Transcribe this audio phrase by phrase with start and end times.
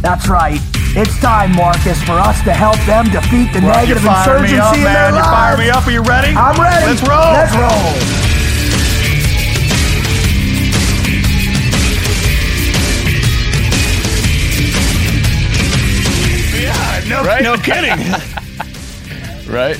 [0.00, 0.60] That's right.
[0.96, 4.48] It's time, Marcus, for us to help them defeat the Right, negative you fire me
[4.48, 5.12] insurgency up, in man.
[5.12, 5.86] their You fire me up.
[5.86, 6.34] Are you ready?
[6.34, 6.86] I'm ready.
[6.86, 7.32] Let's roll.
[7.32, 8.20] Let's roll.
[16.60, 17.90] Yeah, no, no kidding.
[19.52, 19.76] right?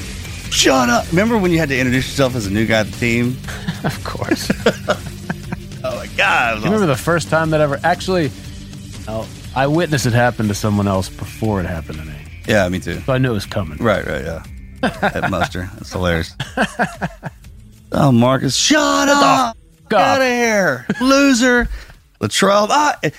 [0.50, 1.06] Shut up.
[1.10, 3.36] Remember when you had to introduce yourself as a new guy at the team?
[3.82, 4.50] Of course.
[5.82, 6.58] Oh my God.
[6.58, 8.30] you remember the first time that ever actually?
[9.08, 12.14] Oh, I witnessed it happen to someone else before it happened to me,
[12.46, 13.00] Yeah, me too.
[13.00, 13.78] so I knew it was coming.
[13.78, 14.42] Right, right, yeah.
[14.80, 15.69] That muster.
[15.75, 16.34] That's hilarious.
[17.92, 19.56] Oh, Marcus, shut up.
[19.88, 20.06] Get up.
[20.06, 20.86] out of here.
[21.00, 21.69] Loser.
[22.20, 22.69] Luttrell.
[22.70, 22.97] Ah.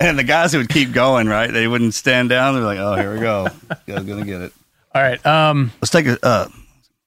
[0.00, 1.50] And the guys who would keep going, right?
[1.50, 2.54] They wouldn't stand down.
[2.54, 3.48] They're like, oh, here we go.
[3.86, 4.52] Guy's going to get it.
[4.94, 5.24] All right.
[5.24, 5.72] Um.
[5.80, 6.48] Let's take a uh,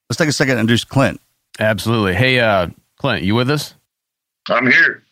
[0.09, 1.19] let's take a second and introduce Clint.
[1.59, 2.13] Absolutely.
[2.15, 2.67] Hey, uh,
[2.97, 3.73] Clint, you with us?
[4.49, 5.03] I'm here.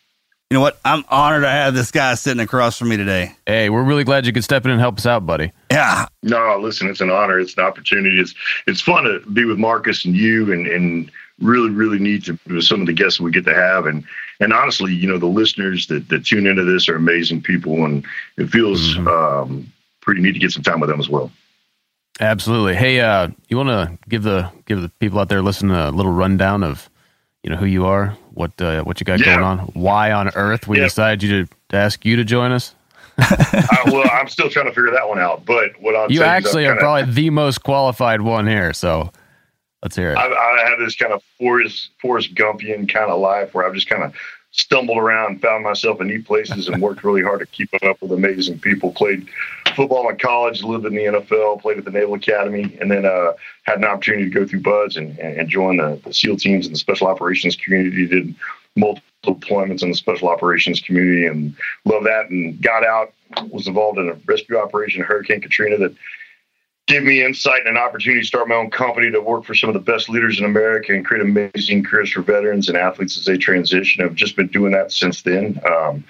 [0.50, 0.78] You know what?
[0.84, 3.34] I'm honored to have this guy sitting across from me today.
[3.46, 5.50] Hey, we're really glad you could step in and help us out, buddy.
[5.72, 6.06] Yeah.
[6.22, 7.40] No, listen, it's an honor.
[7.40, 8.20] It's an opportunity.
[8.20, 8.32] It's
[8.68, 12.62] it's fun to be with Marcus and you, and and really really neat to with
[12.62, 14.04] some of the guests we get to have, and
[14.38, 18.04] and honestly, you know, the listeners that that tune into this are amazing people, and
[18.36, 21.32] it feels um, pretty neat to get some time with them as well.
[22.20, 22.76] Absolutely.
[22.76, 26.12] Hey, uh, you want to give the give the people out there listening a little
[26.12, 26.88] rundown of,
[27.42, 29.26] you know, who you are, what uh, what you got Yeah.
[29.36, 30.84] going on, why on earth we Yeah.
[30.84, 32.74] decided you to, to ask you to join us?
[33.18, 36.66] I, well, I'm still trying to figure that one out, but what I'm You actually
[36.66, 39.10] are I'm kinda- probably the most qualified one here, so
[39.82, 40.18] let's hear it.
[40.18, 43.88] I, I have this kind of Forrest Forrest Gumpian kind of life where I've just
[43.88, 44.14] kind of
[44.50, 48.12] stumbled around, found myself in neat places, and worked really hard to keep up with
[48.12, 48.92] amazing people.
[48.92, 49.26] Played
[49.74, 53.32] football in college, lived in the NFL, played at the Naval Academy, and then uh,
[53.66, 56.74] had an opportunity to go through Buds and, and, join the, the SEAL teams and
[56.74, 58.06] the Special Operations community.
[58.06, 58.34] Did
[58.76, 61.54] multiple deployments in the Special Operations community and
[61.84, 62.30] love that.
[62.30, 63.12] And got out,
[63.50, 65.94] was involved in a rescue operation, Hurricane Katrina, that
[66.86, 69.68] give me insight and an opportunity to start my own company to work for some
[69.68, 73.24] of the best leaders in America and create amazing careers for veterans and athletes as
[73.24, 74.04] they transition.
[74.04, 75.60] I've just been doing that since then.
[75.68, 76.04] Um,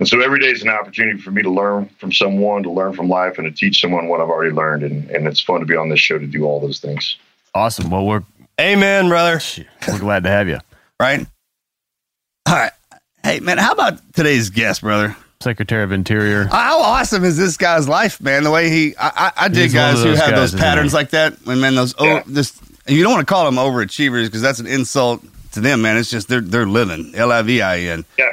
[0.00, 2.94] and so every day is an opportunity for me to learn from someone, to learn
[2.94, 4.82] from life, and to teach someone what I've already learned.
[4.82, 7.16] And, and it's fun to be on this show to do all those things.
[7.54, 7.90] Awesome.
[7.90, 8.22] Well, we're
[8.60, 9.40] Amen, brother.
[9.86, 10.58] we're glad to have you,
[10.98, 11.24] Right?
[12.46, 12.72] All right.
[13.22, 15.16] Hey, man, how about today's guest, brother?
[15.40, 16.44] Secretary of Interior.
[16.46, 18.42] How awesome is this guy's life, man?
[18.42, 20.90] The way he, I, I, I dig He's guys who those have guys, those patterns
[20.92, 20.96] he?
[20.96, 21.34] like that.
[21.46, 22.22] And man, those oh, Yeah.
[22.26, 25.22] oh, this you don't want to call them overachievers because that's an insult
[25.52, 25.96] to them, man.
[25.96, 27.12] It's just they're they're living.
[27.14, 28.04] L I V I N.
[28.18, 28.32] Yeah.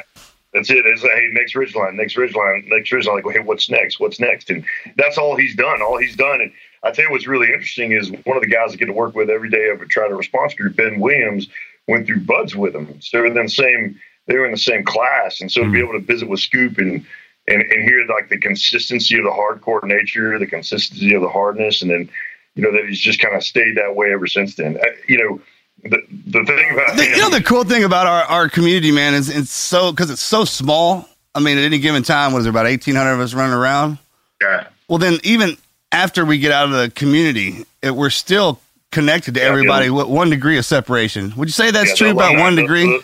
[0.52, 0.84] That's it.
[0.86, 3.22] It's like, hey, next ridgeline, next ridgeline, next ridgeline.
[3.22, 4.00] Like, hey, what's next?
[4.00, 4.48] What's next?
[4.48, 4.64] And
[4.96, 5.82] that's all he's done.
[5.82, 6.40] All he's done.
[6.40, 6.50] And
[6.82, 9.14] I tell you what's really interesting is one of the guys I get to work
[9.14, 11.48] with every day over at Trident Response Group, Ben Williams,
[11.86, 13.00] went through buds with him.
[13.02, 15.40] So they're in the same they were in the same class.
[15.40, 17.04] And so to be able to visit with Scoop and
[17.48, 21.80] and, and hear like the consistency of the hardcore nature, the consistency of the hardness,
[21.82, 22.08] and then
[22.56, 24.76] you know that he's just kind of stayed that way ever since then.
[24.78, 25.40] Uh, you know,
[25.88, 28.90] the the thing about The, him- you know the cool thing about our, our community,
[28.90, 31.08] man, is it's so because it's so small.
[31.34, 33.54] I mean, at any given time, what is there about eighteen hundred of us running
[33.54, 33.98] around?
[34.40, 35.56] yeah, Well, then even
[35.92, 40.08] after we get out of the community, it, we're still connected to Yeah, everybody with
[40.08, 41.32] one degree of separation.
[41.36, 43.00] Would you say that's Yeah, true about one degree?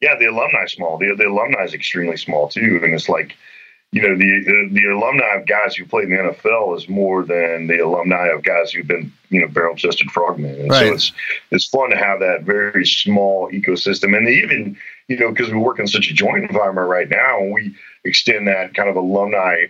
[0.00, 0.98] Yeah, the alumni small.
[0.98, 3.36] The the alumni is extremely small too, and it's like,
[3.92, 7.66] you know, the, the alumni of guys who played in the NFL is more than
[7.66, 10.54] the alumni of guys who've been, you know, barrel chested frogmen.
[10.58, 10.86] And Right.
[10.88, 11.12] so it's
[11.50, 14.76] it's fun to have that very small ecosystem, and even
[15.08, 17.74] you know because we work in such a joint environment right now, we
[18.04, 19.66] extend that kind of alumni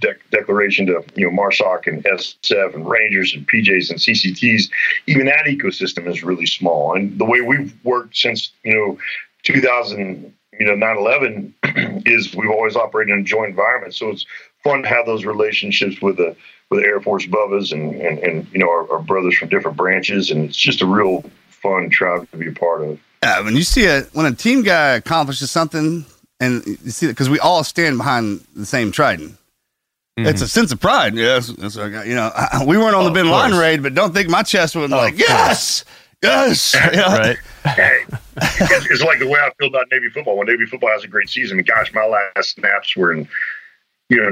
[0.00, 4.70] dec- declaration to you know Marsoc and SF and Rangers and PJs and CCTs.
[5.06, 8.98] Even that ecosystem is really small, and the way we've worked since you know
[9.42, 13.94] 2000, you know 9/11 is we've always operated in a joint environment.
[13.94, 14.26] So it's
[14.62, 16.36] fun to have those relationships with the
[16.70, 19.76] with the Air Force Bubbas and and, and you know our, our brothers from different
[19.76, 23.00] branches, and it's just a real fun tribe to be a part of.
[23.22, 26.04] Yeah, when you see a when a team guy accomplishes something,
[26.40, 29.38] and you see it, because we all stand behind the same Trident.
[30.18, 30.28] Mm-hmm.
[30.28, 31.14] It's a sense of pride.
[31.14, 32.30] Yes, it's like, you know,
[32.66, 35.18] we weren't on the oh, Bin Laden raid, but don't think my chest wasn't like
[35.18, 35.86] yes,
[36.22, 36.74] yes.
[36.92, 37.06] You know?
[37.06, 37.38] Right.
[37.64, 38.04] Hey,
[38.36, 40.36] it's, it's like the way I feel about Navy football.
[40.36, 43.28] When Navy football has a great season, I gosh, my last snaps were in,
[44.08, 44.24] you know,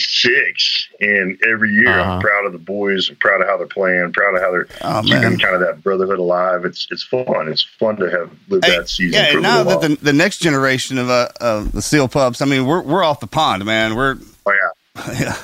[0.00, 2.12] 1996, and every year Uh-huh.
[2.12, 4.66] I'm proud of the boys, I'm proud of how they're playing, proud of how they're
[4.82, 5.38] Oh, keeping man.
[5.38, 6.64] kind of that brotherhood alive.
[6.64, 7.48] It's it's fun.
[7.48, 10.12] It's fun to have lived Hey, that season yeah, for and now that the, the
[10.12, 13.64] next generation of uh, of the Seal Pups, I mean, we're we're off the pond,
[13.64, 13.94] man.
[13.96, 14.16] We're
[14.46, 15.36] oh yeah, yeah.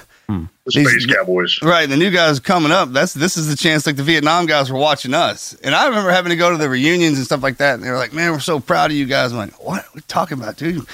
[0.64, 1.59] The These- Space Cowboys.
[1.62, 2.91] Right, the new guys coming up.
[2.93, 3.85] That's this is the chance.
[3.87, 6.69] Like the Vietnam guys were watching us, and I remember having to go to the
[6.69, 7.75] reunions and stuff like that.
[7.75, 9.88] And they were like, "Man, we're so proud of you guys." I'm like, "What are
[9.94, 10.87] we talking about, dude?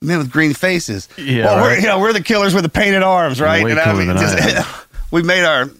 [0.00, 1.08] Men with green faces.
[1.18, 3.64] Yeah, well, we're you know we're the killers with the painted arms, right?
[3.64, 4.74] way and cooler than I
[5.10, 5.70] we made our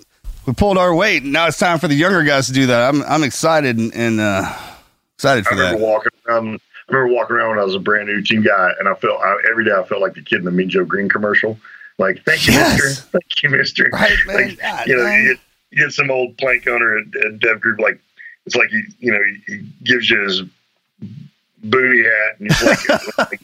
[0.47, 1.23] we pulled our weight.
[1.23, 2.89] And now it's time for the younger guys to do that.
[2.89, 4.53] I'm I'm excited and, and uh,
[5.17, 5.85] excited I for remember that.
[5.87, 6.61] walking around.
[6.89, 9.21] I remember walking around when I was a brand new team guy, and I felt
[9.21, 11.59] I, every day I felt like the kid in the Mean Joe Greene commercial.
[11.99, 12.79] Like, thank you, Yes.
[12.83, 13.09] Mister.
[13.19, 13.89] Thank you, Mister.
[13.93, 14.37] Right, man.
[14.37, 15.37] Like, God, you know, man.
[15.71, 17.99] you get, some old plank owner at, at Dev Group, like
[18.45, 20.43] it's like he, you know, he, he gives you his
[21.63, 23.41] booty hat, and he's like, like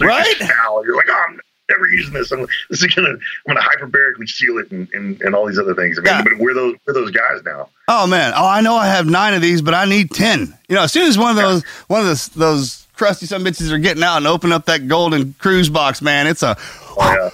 [0.00, 0.36] Right?
[0.38, 0.84] towel.
[0.84, 1.40] You're like, oh, I'm
[1.70, 2.30] never using this.
[2.30, 5.74] I'm this is gonna, I'm gonna hyperbarically seal it, and, and, and all these other
[5.74, 5.98] things.
[5.98, 6.22] I mean, Yeah.
[6.22, 7.68] but we're those we're those guys now.
[7.88, 8.32] Oh man!
[8.36, 10.56] Oh, I know I have nine of these, but I need ten.
[10.68, 13.70] You know, as soon as one of those one of those those crusty some bitches
[13.72, 16.56] are getting out and open up that golden cruise box, man, it's a
[16.96, 17.32] Oh,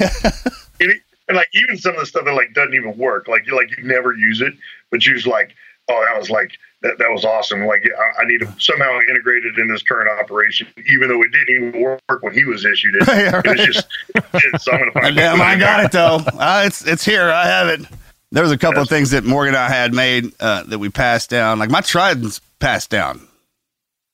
[0.00, 0.30] yeah.
[0.80, 3.28] and, it, and like even some of the stuff that like doesn't even work.
[3.28, 4.54] Like you like you never use it,
[4.90, 5.54] but you're just like,
[5.88, 6.52] oh, that was like
[6.82, 7.66] that, that was awesome.
[7.66, 11.32] Like I, I need to somehow integrate it in this current operation, even though it
[11.32, 13.08] didn't even work when he was issued it.
[13.08, 13.88] Yeah, It was just
[14.34, 15.40] it's, so I'm gonna find damn.
[15.40, 16.18] I got it though.
[16.38, 17.30] Uh, it's it's here.
[17.30, 17.86] I have it.
[18.30, 20.88] There was a couple of things that Morgan and I had made uh, that we
[20.88, 21.58] passed down.
[21.58, 23.26] Like my trident's passed down,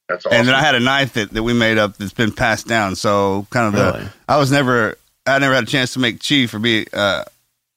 [0.09, 0.39] That's awesome.
[0.39, 2.95] and then I had a knife that, that we made up that's been passed down.
[2.97, 3.73] So kind of
[4.03, 7.25] the I was never I never had a chance to make chief or be uh,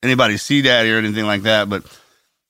[0.04, 1.84] anybody's sea daddy or anything like that, but.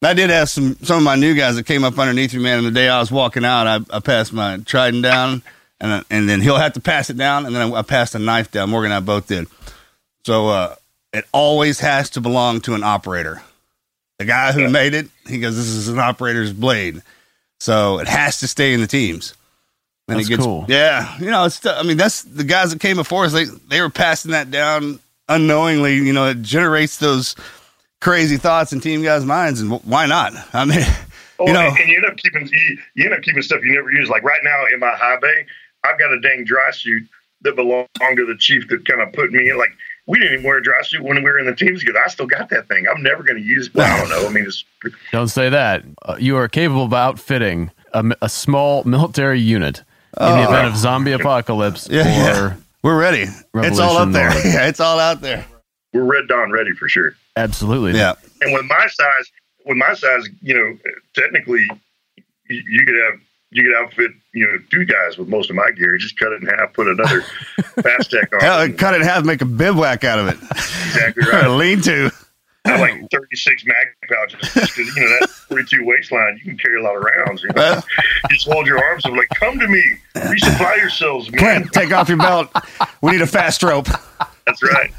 [0.04, 2.60] I did have some some of my new guys that came up underneath me, man.
[2.60, 5.42] And the day I was walking out, I, I passed my trident down,
[5.82, 8.14] and I- and then he'll have to pass it down, and then I, I passed
[8.14, 8.70] a knife down.
[8.70, 9.48] Morgan and I both did.
[10.24, 10.76] So uh,
[11.14, 13.42] it always has to belong to an operator.
[14.20, 17.02] The guy who made it, he goes, "This is an operator's blade,"
[17.60, 19.34] so it has to stay in the teams.
[20.08, 20.66] And That's it gets, cool.
[20.70, 21.66] Yeah, you know, it's.
[21.66, 23.34] I mean, that's the guys that came before us.
[23.34, 25.96] They they were passing that down unknowingly.
[25.96, 27.36] You know, it generates those
[28.00, 30.34] crazy thoughts in team guys' minds, and why not?
[30.54, 30.86] I mean,
[31.40, 33.62] Oh, you know, and, and you end up keeping you, you end up keeping stuff
[33.64, 34.10] you never use.
[34.10, 35.46] Like right now in my high bay,
[35.84, 37.08] I've got a dang dry suit
[37.42, 39.58] that belonged to the chief that kind of put me in.
[39.58, 39.72] Like
[40.06, 42.00] we didn't even wear a dry suit when we were in the teams together.
[42.04, 42.86] I still got that thing.
[42.88, 43.76] I'm never going to use it.
[43.76, 44.28] Well, I don't know.
[44.28, 44.64] I mean, it's
[45.12, 45.84] Don't say that.
[46.04, 49.84] Uh, you are capable of outfitting a small military unit
[50.20, 50.50] in the oh.
[50.50, 51.94] event of zombie apocalypse Oh.
[51.94, 52.56] Yeah, or yeah.
[52.84, 53.26] we're ready.
[53.56, 54.30] It's all up there.
[54.30, 55.46] or- yeah, it's all out there.
[55.94, 57.16] we're red dawn ready for sure.
[57.36, 57.94] absolutely.
[57.98, 58.14] Yeah.
[58.42, 59.32] And with my size,
[59.66, 60.78] with my size, you know,
[61.16, 61.68] technically,
[62.50, 65.72] you, you could have you could outfit you know two guys with most of my
[65.72, 65.98] gear.
[65.98, 67.22] Just cut it in half, put another
[67.82, 68.40] fast tech on.
[68.42, 68.78] Hell, it.
[68.78, 70.38] cut it in half, make a bivouac out of it.
[70.52, 71.46] exactly Or right.
[71.48, 72.12] a lean to.
[73.14, 76.80] I have like 36 mag pouches because you know that 42 waistline you can carry
[76.80, 77.44] a lot of rounds.
[77.44, 77.54] You, know?
[77.56, 77.84] Well.
[78.30, 79.84] you just hold your arms up like, come to me,
[80.16, 81.40] resupply yourselves, man.
[81.40, 82.50] Clint, take off your belt.
[83.02, 83.88] We need a fast rope.
[84.46, 84.92] That's right.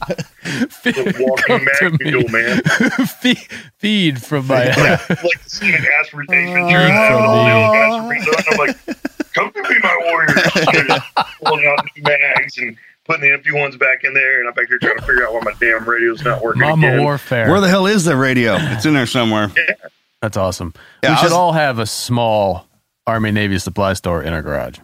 [0.45, 2.11] The walking Come mag to me.
[2.11, 2.61] mule, man.
[3.07, 3.39] feed,
[3.79, 4.67] feed from my.
[4.67, 4.75] like
[5.07, 6.91] the scene in Ash for Ace Ventura.
[7.19, 8.77] all the old guys from I'm like,
[9.35, 11.01] come to me, my warriors.
[11.45, 12.77] Pulling out new mags and
[13.09, 15.33] putting the empty ones back in there, and I'm back here trying to figure out
[15.35, 17.03] why my damn radio's not working Mama again.
[17.03, 17.51] warfare.
[17.51, 18.57] Where the hell is the radio?
[18.59, 19.51] It's in there somewhere.
[20.23, 20.75] That's awesome.
[21.03, 22.67] Yeah, we should was- all have a small
[23.07, 24.79] Army Navy supply store in our garage.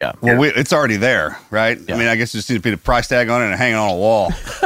[0.00, 0.12] Yeah.
[0.22, 1.78] Well, we, it's already there, right?
[1.86, 1.94] Yeah.
[1.94, 3.54] I mean, I guess you just need to put a price tag on it and
[3.54, 4.32] hang it on a wall.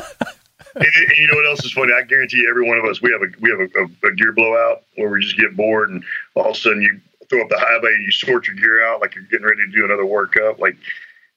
[0.77, 1.93] and, and you know what else is funny?
[1.93, 4.33] I guarantee every one of us, we have a we have a, a, a gear
[4.33, 6.05] blowout where we just get bored, and
[6.35, 8.87] all of a sudden you throw up the high bay and you sort your gear
[8.87, 10.59] out like you're getting ready to do another workup.
[10.61, 10.77] Like,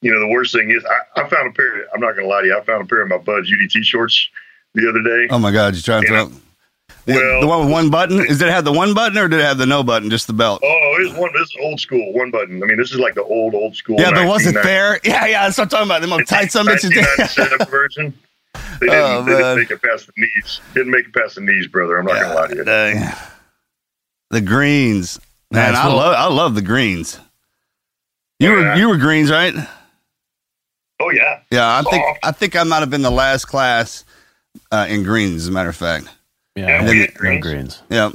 [0.01, 1.81] you know, the worst thing is I, I found a pair.
[1.83, 2.57] Of, I'm not gonna lie to you.
[2.57, 4.29] I found a pair of my Bud's UDT shorts
[4.73, 5.27] the other day.
[5.29, 5.75] Oh my God!
[5.75, 6.25] You trying to throw?
[7.05, 8.19] The, Well- the one with one button.
[8.19, 10.09] Is did it have the one button or did it have the no button?
[10.09, 10.61] Just the belt.
[10.63, 11.31] Oh, it's one.
[11.33, 12.61] This is old school, one button.
[12.61, 13.95] I mean, this is like the old, old school.
[13.99, 14.99] yeah, but was it 1990 there?
[15.05, 15.45] Yeah, yeah.
[15.45, 16.01] That's what I'm talking about.
[16.01, 16.91] Them It's tight some bitches.
[16.95, 18.13] 1997 version.
[18.81, 19.57] They didn't, Oh, they didn't man.
[19.57, 20.61] make it past the knees.
[20.73, 21.97] Didn't make it past the knees, brother.
[21.97, 22.63] I'm not gonna lie to you.
[22.65, 23.13] Dang.
[24.31, 25.19] The greens,
[25.51, 25.73] man.
[25.73, 26.13] Nice I love.
[26.13, 27.19] I love the greens.
[28.39, 29.53] You Oh, were you were greens, right?
[30.99, 31.39] Oh yeah.
[31.51, 32.19] Yeah, I think Soft.
[32.23, 34.03] I think I might have been the last class
[34.71, 35.43] uh, in greens.
[35.43, 36.07] As a matter of fact,
[36.55, 37.43] Yeah, Yeah, no we had greens.
[37.45, 37.81] greens.
[37.89, 38.11] yeah,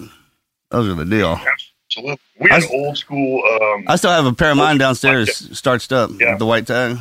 [0.70, 1.40] those are the deal.
[1.88, 2.18] Absolutely.
[2.40, 3.42] We had I s- old school.
[3.62, 6.30] Um, I still have a pair of mine downstairs, starched up Yeah.
[6.30, 6.98] with the white tag.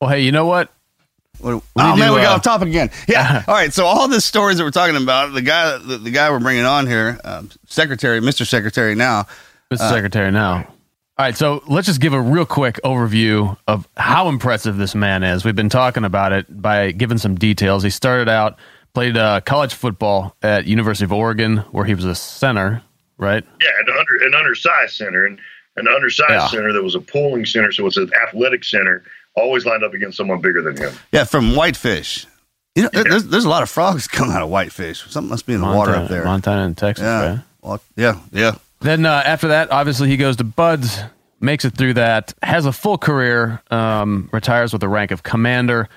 [0.00, 0.70] Well, hey, you know what?
[1.38, 2.90] What, We oh do, man, we got uh, off topic again.
[3.08, 3.44] Yeah.
[3.48, 3.72] all right.
[3.72, 6.64] So all the stories that we're talking about, the guy, the, the guy we're bringing
[6.64, 9.22] on here, um, Secretary, Mister Secretary, now.
[9.72, 9.80] Mr.
[9.80, 10.66] Uh, Secretary now.
[11.18, 15.22] All right, so let's just give a real quick overview of how impressive this man
[15.22, 15.46] is.
[15.46, 17.82] We've been talking about it by giving some details.
[17.82, 18.58] He started out
[18.92, 22.82] played uh, college football at University of Oregon, where he was a center,
[23.16, 23.44] right?
[23.62, 25.38] yeah, an under an undersized center and
[25.76, 26.46] an undersized Yeah.
[26.48, 29.02] center that was a pulling center, so it's an athletic center.
[29.34, 30.92] Always lined up against someone bigger than him.
[31.12, 32.26] Yeah, from Whitefish.
[32.74, 35.02] You know, there- there's there's a lot of frogs coming out of Whitefish.
[35.10, 36.24] Something must be in the water up there.
[36.24, 37.28] Montana and Texas, yeah.
[37.30, 37.38] right?
[37.62, 38.56] Well, yeah, yeah.
[38.80, 41.00] Then uh, after that, obviously he goes to Buds,
[41.40, 45.88] makes it through that, has a full career, um, retires with the rank of commander.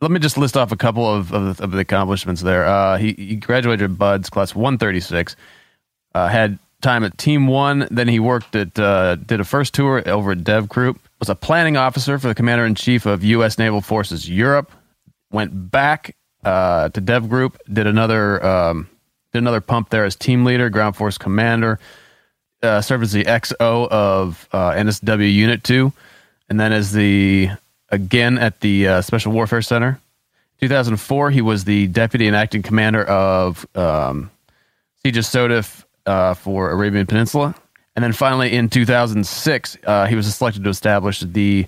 [0.00, 2.66] Let me just list off a couple of, of, of the accomplishments there.
[2.66, 5.36] Uh, he, he graduated Buds, class 136,
[6.14, 7.88] uh, had time at Team One.
[7.90, 11.34] Then he worked at, uh, did a first tour over at Dev Group, was a
[11.34, 13.58] planning officer for the commander in chief of U.S.
[13.58, 14.70] Naval Forces Europe,
[15.32, 18.88] went back uh, to Dev Group, did another um,
[19.34, 21.80] did another pump there as team leader, ground force commander,
[22.62, 25.92] uh, served as the XO of uh, NSW Unit Two,
[26.48, 27.50] and then as the
[27.90, 29.98] again at the uh, Special Warfare Center.
[30.60, 34.30] 2004, he was the deputy and acting commander of um,
[35.04, 37.54] CJSOTF uh, for Arabian Peninsula.
[37.96, 41.66] And then finally, in 2006, uh, he was selected to establish the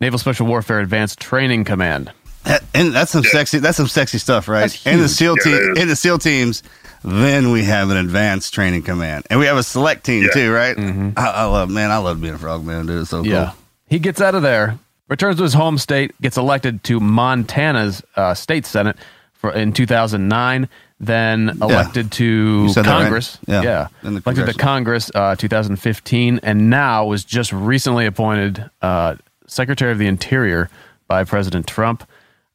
[0.00, 2.12] Naval Special Warfare Advanced Training Command.
[2.44, 3.58] That- And that's some sexy.
[3.58, 4.60] That's some sexy stuff, right?
[4.60, 5.08] That's In the.
[5.08, 5.82] SEAL Yeah, team, it is.
[5.82, 6.62] in the SEAL teams,
[7.04, 10.30] then we have an advanced training command, and we have a select team Yeah.
[10.30, 10.76] too, right?
[11.16, 13.02] I, I love, man, I love being a frog man, dude.
[13.02, 13.30] It's so cool.
[13.30, 13.52] Yeah.
[13.88, 14.78] He gets out of there,
[15.08, 18.96] returns to his home state, gets elected to Montana's uh, state senate
[19.34, 20.68] for in 2009,
[21.00, 23.02] then elected to You said that right?
[23.02, 23.38] Congress.
[23.46, 23.62] Yeah.
[23.62, 23.86] Yeah.
[24.02, 24.54] In the elected to.
[24.54, 29.14] Congress uh, 2015, and now was just recently appointed uh,
[29.46, 30.68] Secretary of the Interior
[31.06, 32.04] by President Trump.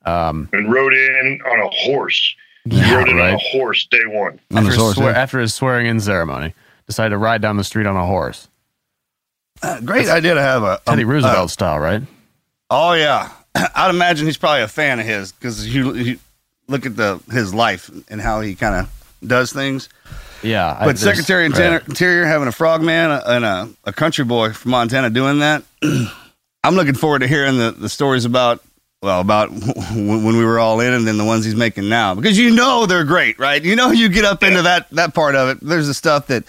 [0.05, 2.36] And rode in on a horse.
[2.69, 4.39] He Yeah, rode in on a horse day one.
[4.51, 5.19] On After the his, source, swear- yeah.
[5.22, 6.53] after his swearing-in ceremony,
[6.88, 8.48] decided to ride down the street on a horse,
[9.62, 12.01] Uh, great idea to have a Teddy a- Roosevelt style, right?
[12.69, 13.29] Oh yeah,
[13.75, 16.19] I'd imagine he's probably a fan of his because you, you
[16.67, 19.89] look at the his life and how he kind of does things.
[20.41, 21.60] Yeah, But there's- Secretary of right.
[21.62, 25.63] Interior, Interior having a frogman and a, a country boy from Montana doing that,
[26.63, 28.62] I'm looking forward to hearing the, the stories about
[29.03, 29.51] well about
[29.91, 32.55] when, when we were all in and then the ones he's making now because you
[32.55, 33.62] know they're great, right?
[33.62, 35.60] You know you get up into that that part of it.
[35.62, 36.45] There's the stuff that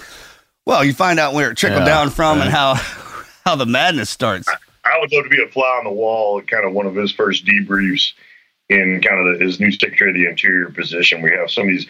[0.64, 2.74] well you find out where it trickled Yeah, down from and how
[3.44, 4.48] how the madness starts.
[4.48, 6.94] I would love to be a fly on the wall at kind of one of
[6.94, 8.12] his first debriefs
[8.68, 11.22] in kind of the, his new Secretary of the Interior position.
[11.22, 11.86] We have some of these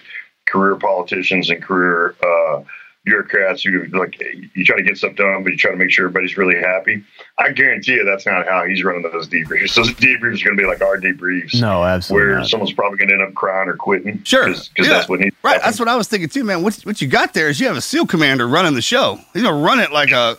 [0.46, 2.62] career politicians and career uh,
[3.04, 4.18] bureaucrats who like
[4.54, 7.04] you try to get stuff done, but you try to make sure everybody's really happy.
[7.38, 9.74] I guarantee you that's not how he's running those debriefs.
[9.74, 11.60] Those debriefs are going to be like our debriefs.
[11.60, 12.48] No, absolutely Where not.
[12.48, 14.22] someone's probably going to end up crying or quitting.
[14.24, 14.84] Sure, because Yeah.
[14.88, 15.36] that's what needs.
[15.42, 15.66] Right, happen.
[15.66, 16.62] that's what I was thinking too, man.
[16.62, 19.18] What what you got there is you have a SEAL commander running the show.
[19.32, 20.38] He's gonna run it like a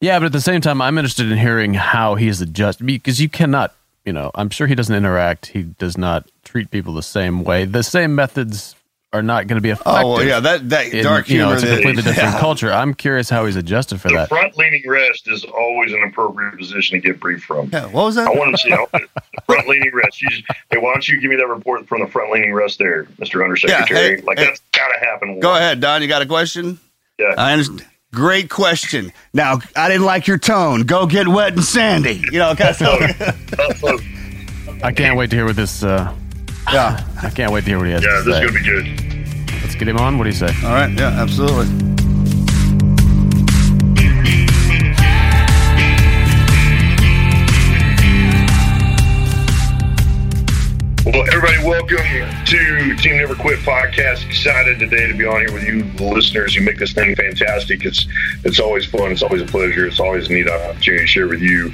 [0.00, 3.20] Yeah, but at the same time, I'm interested in hearing how he he's adjusted because
[3.20, 3.72] you cannot,
[4.04, 5.46] you know, I'm sure he doesn't interact.
[5.46, 7.64] He does not treat people the same way.
[7.66, 8.74] The same methods
[9.16, 9.92] are not going to be effective.
[9.94, 11.54] oh well, yeah that that in, dark you know, humor.
[11.54, 12.40] it's a that- completely different yeah.
[12.40, 12.72] culture.
[12.72, 14.28] I'm curious how he's adjusted for the that.
[14.28, 17.70] front leaning rest is always an appropriate position to get briefed from.
[17.72, 18.28] Yeah, what was that?
[18.28, 18.86] I want to see how
[19.46, 20.22] front leaning rest.
[20.22, 22.78] You just, hey, why don't you give me that report from the front leaning rest
[22.78, 23.42] there, Mr.
[23.42, 24.16] Undersecretary?
[24.16, 24.44] hey, like hey.
[24.46, 25.40] that's got to happen.
[25.40, 26.02] Go ahead, Don.
[26.02, 26.78] You got a question?
[27.18, 27.34] Yeah.
[27.36, 27.86] I understand.
[28.12, 29.12] Great question.
[29.34, 30.82] Now I didn't like your tone.
[30.82, 32.22] Go get wet and sandy.
[32.32, 33.20] You know, kind of stuff.
[33.58, 34.02] Uh, look,
[34.82, 35.82] I can't wait to hear what this.
[35.82, 36.14] Uh,
[36.72, 37.04] yeah.
[37.22, 38.64] I can't wait to hear what he has yeah, to this is going to be
[38.64, 39.62] good.
[39.62, 40.18] Let's get him on.
[40.18, 40.52] What do you say?
[40.64, 40.90] All right.
[40.92, 41.08] Yeah.
[41.08, 41.66] Absolutely.
[51.04, 54.26] Well, everybody, welcome to Team Never Quit podcast.
[54.26, 56.56] Excited today to be on here with you, the listeners.
[56.56, 57.84] You make this thing fantastic.
[57.84, 58.06] It's
[58.44, 59.12] it's always fun.
[59.12, 59.86] It's always a pleasure.
[59.86, 61.72] It's always a neat opportunity to share with you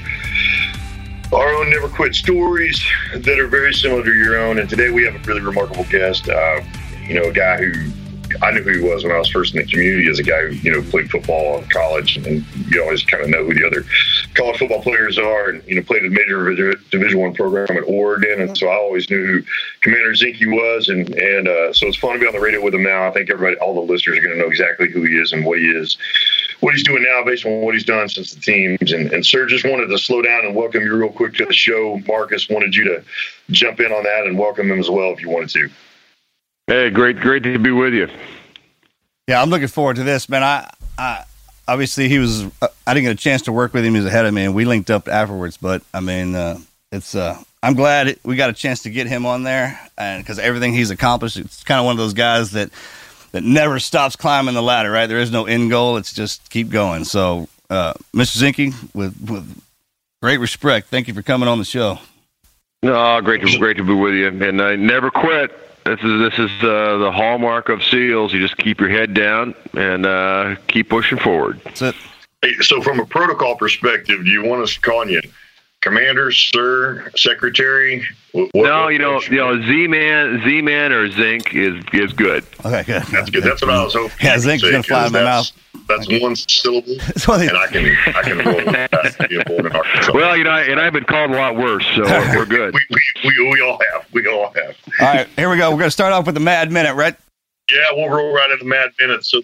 [1.32, 2.82] our own Never Quit stories
[3.14, 4.58] that are very similar to your own.
[4.58, 6.28] And today we have a really remarkable guest.
[6.28, 6.60] Uh,
[7.06, 7.90] you know, a guy who
[8.40, 10.42] I knew who he was when I was first in the community as a guy
[10.42, 13.66] who, you know, played football in college and you always kind of know who the
[13.66, 13.84] other
[14.34, 16.52] college football players are and, you know, played a major
[16.90, 18.40] division one program at Oregon.
[18.40, 19.42] And so I always knew who
[19.80, 20.88] Commander Zinke was.
[20.88, 23.06] And, and uh, so it's fun to be on the radio with him now.
[23.06, 25.44] I think everybody, all the listeners are going to know exactly who he is and
[25.44, 25.96] what he is,
[26.62, 28.92] what he's doing now based on what he's done since the teams.
[28.92, 31.52] And, and sir, just wanted to slow down and welcome you real quick to the
[31.52, 32.00] show.
[32.06, 33.04] Marcus wanted you to
[33.50, 35.68] jump in on that and welcome him as well if you wanted to.
[36.68, 38.08] Hey, great, great to be with you.
[39.26, 40.44] Yeah, I'm looking forward to this, man.
[40.44, 41.24] I, I
[41.66, 42.44] obviously he was.
[42.62, 43.94] Uh, I didn't get a chance to work with him.
[43.94, 45.56] He was ahead of me, and we linked up afterwards.
[45.56, 46.58] But I mean, uh,
[46.92, 47.16] it's.
[47.16, 50.72] Uh, I'm glad we got a chance to get him on there, and because everything
[50.72, 52.70] he's accomplished, it's kind of one of those guys that
[53.32, 54.90] that never stops climbing the ladder.
[54.90, 55.06] Right?
[55.06, 55.96] There is no end goal.
[55.96, 57.04] It's just keep going.
[57.04, 58.40] So, uh, Mr.
[58.40, 59.62] Zinke, with with
[60.22, 61.98] great respect, thank you for coming on the show.
[62.82, 65.50] No, great to great to be with you, and I never quit.
[65.84, 68.32] This is this is uh, the hallmark of SEALs.
[68.32, 71.60] You just keep your head down and uh, keep pushing forward.
[71.64, 71.94] That's it.
[72.40, 75.20] Hey, so, from a protocol perspective, do you want us to call you
[75.82, 78.06] commander, sir, secretary?
[78.32, 82.44] What, no, you know, you know, Z man, Z man, or Zinc is is good.
[82.64, 83.02] Okay, good.
[83.02, 83.44] That's good.
[83.44, 84.16] That's what I was hoping.
[84.22, 85.52] Yeah, Zinc's gonna fly in my mouth.
[85.88, 86.92] That's one syllable,
[87.28, 90.10] and I can I can roll with that.
[90.14, 92.72] Well, you know, and I've been called a lot worse, so we're good.
[92.72, 94.06] we, we, we, we all have.
[94.12, 94.76] We all have.
[95.00, 95.70] All right, here we go.
[95.70, 97.16] We're gonna start off with the Mad Minute, right?
[97.70, 99.24] Yeah, we'll roll right into the Mad Minute.
[99.24, 99.42] So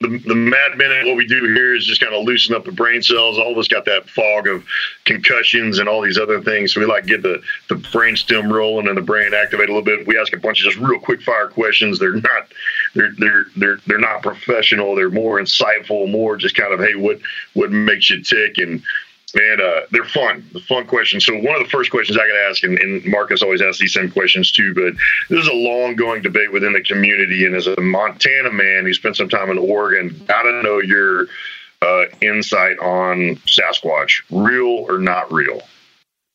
[0.00, 2.72] the, the mad minute, what we do here is just kind of loosen up the
[2.72, 3.38] brain cells.
[3.38, 4.64] All of us got that fog of
[5.04, 6.72] concussions and all these other things.
[6.72, 9.84] So we like get the, the brain stem rolling and the brain activate a little
[9.84, 10.06] bit.
[10.06, 11.98] We ask a bunch of just real quick fire questions.
[11.98, 12.48] They're not
[12.94, 14.94] they're they're they're they're not professional.
[14.94, 17.20] They're more insightful, more just kind of hey, what
[17.52, 18.82] what makes you tick and
[19.34, 21.24] and uh, they're fun, the fun questions.
[21.24, 23.78] So one of the first questions I got to ask, and, and Marcus always asks
[23.78, 24.94] these same questions too, but
[25.28, 27.46] this is a long-going debate within the community.
[27.46, 31.26] And as a Montana man who spent some time in Oregon, got to know your
[31.82, 35.62] uh, insight on Sasquatch, real or not real?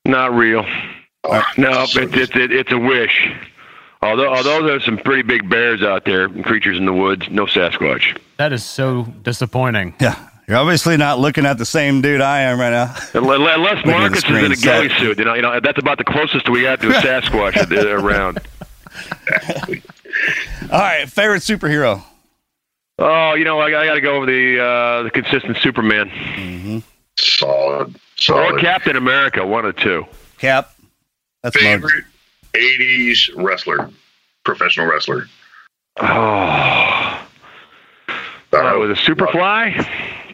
[0.05, 0.65] Not real.
[1.23, 3.31] Oh, no, so it's, it's, it's a wish.
[4.01, 8.19] Although, although there's some pretty big bears out there, creatures in the woods, no Sasquatch.
[8.37, 9.95] That is so disappointing.
[9.99, 12.95] Yeah, you're obviously not looking at the same dude I am right now.
[13.13, 16.49] Unless Marcus is in a ghillie suit, you know, you know that's about the closest
[16.49, 17.55] we got to a Sasquatch
[17.99, 18.39] around.
[20.71, 22.03] All right, favorite superhero.
[22.97, 26.09] Oh, you know, I, I got to go with the uh, the consistent Superman.
[26.09, 26.79] Mm-hmm.
[27.17, 28.55] Solid, solid.
[28.55, 30.05] Or Captain America, one or two.
[30.37, 30.73] Cap.
[31.43, 32.05] That's favorite
[32.53, 33.89] '80s wrestler,
[34.43, 35.27] professional wrestler.
[35.97, 36.05] Oh,
[38.55, 40.24] uh, was a Superfly.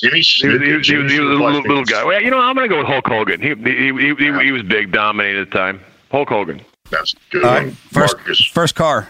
[0.00, 2.04] Jimmy He was, he was, he was, he was a little, little guy.
[2.04, 3.40] Well, you know, I'm going to go with Hulk Hogan.
[3.40, 5.80] He he, he, he, he was big, dominated at the time.
[6.10, 6.60] Hulk Hogan.
[6.90, 7.44] That's good.
[7.44, 7.72] All right.
[7.72, 8.16] First,
[8.52, 9.08] first car.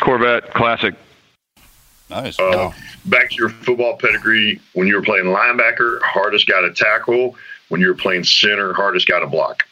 [0.00, 0.94] Corvette, classic.
[2.10, 2.38] Nice.
[2.38, 2.72] Uh,
[3.06, 4.60] Back to your football pedigree.
[4.74, 7.36] When you were playing linebacker, hardest guy to tackle.
[7.68, 9.64] When you were playing center, hardest guy to block.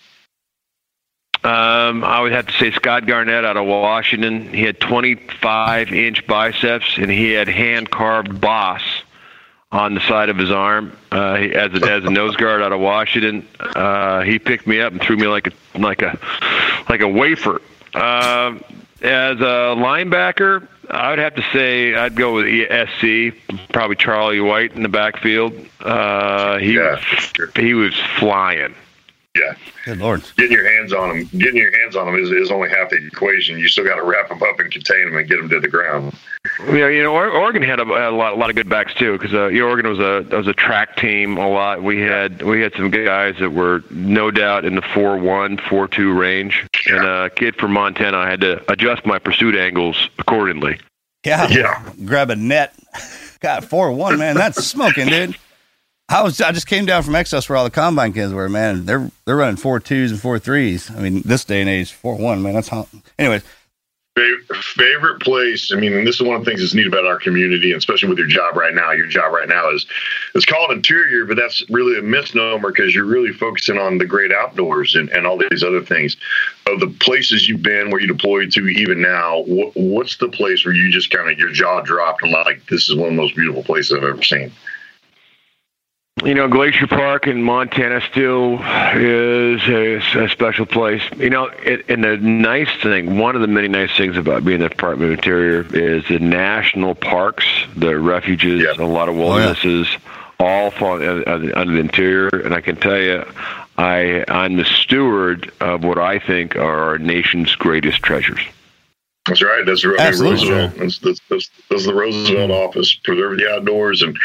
[1.44, 4.52] Um, I would have to say Scott Garnett out of Washington.
[4.52, 8.82] He had 25 inch biceps and he had hand carved boss
[9.74, 12.78] on the side of his arm uh, as a, as a nose guard out of
[12.78, 13.46] Washington.
[13.58, 16.16] Uh, he picked me up and threw me like a like a
[16.88, 17.60] like a wafer.
[17.92, 18.54] Uh,
[19.02, 23.34] as a linebacker, I would have to say I'd go with SC,
[23.72, 25.52] probably Charlie White in the backfield.
[25.80, 27.50] Uh, he yeah, sure.
[27.56, 28.74] he was flying.
[29.36, 29.56] Yeah.
[29.84, 30.22] Good lord.
[30.36, 33.04] Getting your hands on them, getting your hands on them is, is only half the
[33.04, 33.58] equation.
[33.58, 35.66] You still got to wrap them up and contain them and get them to the
[35.66, 36.14] ground.
[36.68, 39.34] Yeah, you know, Oregon had a, a lot, a lot of good backs too, because
[39.34, 41.82] uh, you know, Oregon was a was a track team a lot.
[41.82, 45.88] We had we had some guys that were no doubt in the four one, four
[45.88, 46.96] two range, yeah.
[46.96, 48.18] and a kid from Montana.
[48.18, 50.78] I had to adjust my pursuit angles accordingly.
[51.24, 51.92] Yeah, yeah.
[52.04, 52.74] Grab a net.
[53.40, 54.36] Got four one, man.
[54.36, 55.36] That's smoking, dude.
[56.08, 58.84] I was I just came down from Exos where all the combine kids were, man.
[58.84, 60.90] They're they're running four twos and four threes.
[60.90, 62.54] I mean, this day and age, four one, man.
[62.54, 62.88] That's how.
[63.18, 63.42] Anyways,
[64.76, 67.72] favorite place i mean this is one of the things that's neat about our community
[67.72, 69.86] and especially with your job right now your job right now is
[70.36, 74.32] it's called interior but that's really a misnomer because you're really focusing on the great
[74.32, 76.16] outdoors and, and all these other things
[76.66, 80.64] of the places you've been where you deployed to even now what, what's the place
[80.64, 83.20] where you just kind of your jaw dropped and like this is one of the
[83.20, 84.52] most beautiful places i've ever seen
[86.22, 88.54] you know, Glacier Park in Montana still
[88.94, 91.02] is a, a special place.
[91.16, 94.60] You know, it, and the nice thing, one of the many nice things about being
[94.60, 97.44] the Department of Interior is the national parks,
[97.76, 98.82] the refuges, Yeah.
[98.82, 99.88] a lot of oh, wildernesses,
[100.38, 102.28] all fall under, under the Interior.
[102.28, 103.24] And I can tell you,
[103.76, 108.40] I I'm the steward of what I think are our nation's greatest treasures.
[109.26, 109.64] That's right.
[109.64, 109.98] That's right.
[109.98, 110.50] Absolutely.
[110.50, 110.78] Roosevelt.
[110.78, 112.94] That's, that's, that's, that's the Roosevelt office.
[112.94, 114.18] Preserve the outdoors and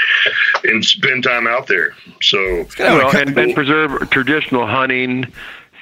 [0.65, 1.95] and spend time out there.
[2.21, 5.31] So well, and, and preserve traditional hunting,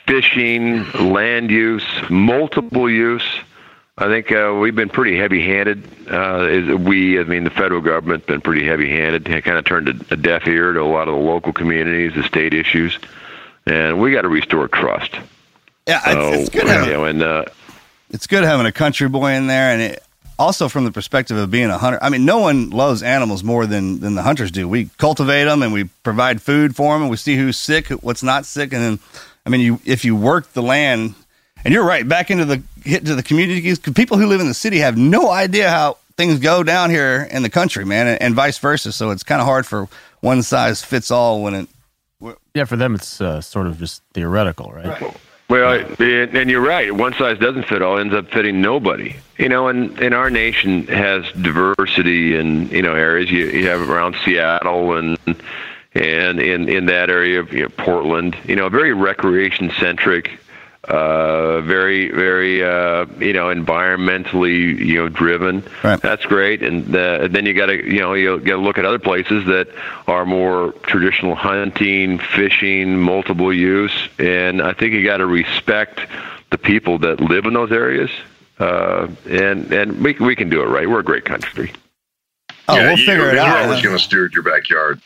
[0.05, 3.25] fishing, land use, multiple use.
[3.99, 5.83] I think uh, we've been pretty heavy-handed.
[6.11, 9.25] Uh, is we, I mean, the federal government's been pretty heavy-handed.
[9.25, 12.13] They kind of turned a, a deaf ear to a lot of the local communities,
[12.13, 12.99] the state issues,
[13.65, 15.15] and we got to restore trust.
[15.87, 17.45] Yeah, So, it's, it's good you know, and uh,
[18.09, 20.03] it's good having a country boy in there, and it,
[20.39, 21.97] also from the perspective of being a hunter.
[22.01, 24.67] I mean, no one loves animals more than than the hunters do.
[24.69, 28.23] We cultivate them and we provide food for them, and we see who's sick, what's
[28.23, 28.99] not sick, and then,
[29.45, 31.15] I mean, you if you work the land,
[31.65, 33.79] and you're right, back into the hit to the communities.
[33.79, 37.27] 'cause People who live in the city have no idea how things go down here
[37.31, 38.91] in the country, man, and, and vice versa.
[38.91, 39.87] So it's kind of hard for
[40.21, 41.67] one size fits all when it.
[42.53, 45.15] Yeah, for them it's uh, sort of just theoretical, right?
[45.49, 46.93] Well, and you're right.
[46.93, 47.97] One size doesn't fit all.
[47.97, 49.15] Ends up fitting nobody.
[49.37, 53.31] You know, and, and our nation has diversity in you know areas.
[53.31, 55.17] You, you have around Seattle and
[55.93, 58.35] and in in that area of you know, Portland.
[58.45, 60.37] You know, a very recreation centric.
[60.87, 65.61] Uh, very, very, uh, you know, environmentally, you know, driven.
[65.83, 65.99] Right.
[66.01, 66.63] That's great.
[66.63, 69.45] And uh, then you got to, you know, you got to look at other places
[69.47, 69.67] that
[70.07, 73.91] are more traditional hunting, fishing, multiple use.
[74.17, 75.99] And I think you got to respect
[76.51, 78.09] the people that live in those areas.
[78.57, 80.89] Uh, and and we we can do it right.
[80.89, 81.73] We're a great country.
[82.69, 83.65] Oh, yeah, we'll you- figure it you're out.
[83.65, 85.01] always going to steward your backyard.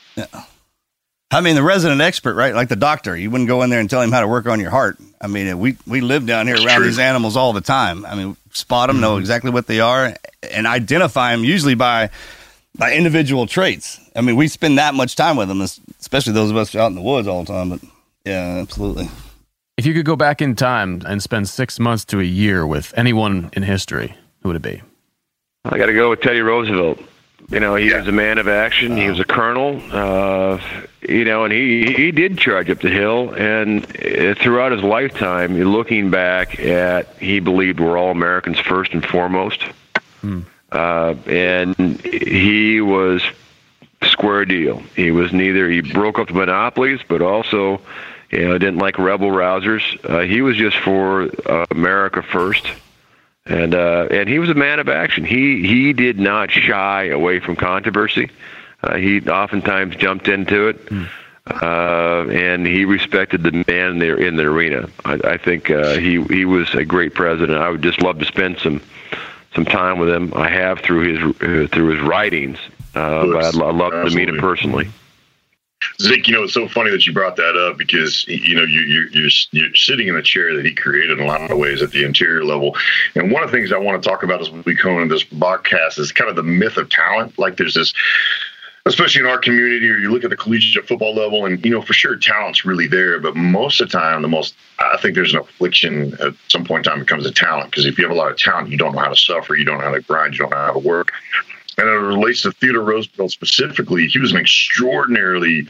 [1.31, 2.53] I mean, the resident expert, right?
[2.53, 4.59] Like the doctor, you wouldn't go in there and tell him how to work on
[4.59, 4.97] your heart.
[5.21, 8.05] I mean, we we live down here around these animals all the time.
[8.05, 9.21] I mean, spot them, know mm-hmm.
[9.21, 10.13] exactly what they are,
[10.51, 12.09] and identify them usually by
[12.77, 13.99] by individual traits.
[14.15, 16.95] I mean, we spend that much time with them, especially those of us out in
[16.95, 17.69] the woods all the time.
[17.69, 17.79] But
[18.25, 19.09] yeah, absolutely.
[19.77, 22.93] If you could go back in time and spend six months to a year with
[22.97, 24.81] anyone in history, who would it be?
[25.63, 26.99] I got to go with Teddy Roosevelt.
[27.51, 27.97] You know, he Yeah.
[27.99, 28.95] was a man of action.
[28.97, 29.81] He was a colonel.
[29.91, 30.59] Uh,
[31.07, 33.33] you know, and he he did charge up the hill.
[33.35, 39.05] And uh, throughout his lifetime, looking back at, he believed we're all Americans first and
[39.05, 39.63] foremost.
[40.71, 43.21] Uh, and he was
[44.03, 44.81] square deal.
[44.95, 45.69] He was neither.
[45.69, 47.81] He broke up the monopolies, but also,
[48.31, 49.81] you know, didn't like rebel rousers.
[50.09, 52.65] Uh, he was just for uh, America first
[53.45, 55.25] and uh, and he was a man of action.
[55.25, 58.29] He he did not shy away from controversy.
[58.83, 60.91] Uh, he oftentimes jumped into it,
[61.47, 64.89] uh, and he respected the man there in the arena.
[65.05, 67.57] I, I think uh, he he was a great president.
[67.57, 68.81] I would just love to spend some
[69.55, 70.33] some time with him.
[70.35, 72.57] I have through his uh, through his writings,
[72.95, 74.39] uh, but I'd, I'd love to meet him Absolutely.
[74.39, 74.91] personally.
[76.01, 78.81] Zeke, you know, it's so funny that you brought that up because you know you,
[78.81, 81.81] you, you're you're sitting in a chair that he created in a lot of ways
[81.81, 82.75] at the interior level,
[83.15, 85.23] and one of the things I want to talk about as we go into this
[85.23, 87.37] podcast is kind of the myth of talent.
[87.37, 87.93] Like there's this,
[88.85, 91.83] especially in our community, or you look at the collegiate football level, and you know
[91.83, 95.33] for sure talent's really there, but most of the time, the most I think there's
[95.33, 98.19] an affliction at some point in time becomes a talent because if you have a
[98.19, 100.33] lot of talent, you don't know how to suffer, you don't know how to grind,
[100.33, 101.11] you don't know how to work.
[101.77, 104.07] And it relates to Theodore Roosevelt specifically.
[104.07, 105.67] He was an extraordinarily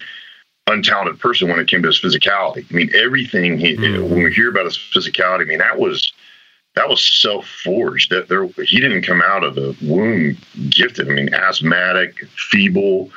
[0.67, 2.65] untalented person when it came to his physicality.
[2.69, 4.09] I mean, everything he hmm.
[4.09, 6.13] when we hear about his physicality, I mean that was
[6.75, 8.11] that was self forged.
[8.11, 10.37] That there he didn't come out of the womb
[10.69, 11.09] gifted.
[11.09, 13.11] I mean, asthmatic, feeble.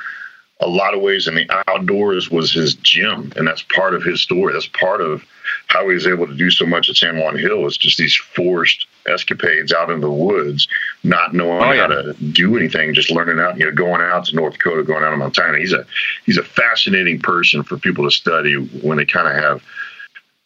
[0.65, 4.19] A lot of ways in the outdoors was his gym, and that's part of his
[4.21, 4.51] story.
[4.53, 5.23] That's part of
[5.67, 7.67] how he was able to do so much at San Juan Hill.
[7.67, 10.67] Is just these forced escapades out in the woods,
[11.03, 11.81] not knowing Oh, yeah.
[11.81, 13.59] how to do anything, just learning out.
[13.59, 15.59] You know, going out to North Dakota, going out to Montana.
[15.59, 15.85] He's a
[16.25, 19.61] he's a fascinating person for people to study when they kind of have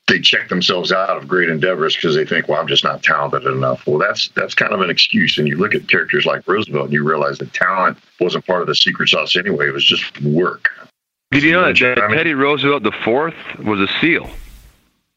[0.10, 3.46] they check themselves out of great endeavors because they think, well, I'm just not talented
[3.46, 3.86] enough.
[3.88, 5.38] Well, that's that's kind of an excuse.
[5.38, 8.68] And you look at characters like Roosevelt, and you realize that talent wasn't part of
[8.68, 9.68] the secret sauce anyway.
[9.68, 10.70] It was just work.
[11.32, 14.30] Did you know that, I mean- Teddy Roosevelt the fourth was a SEAL?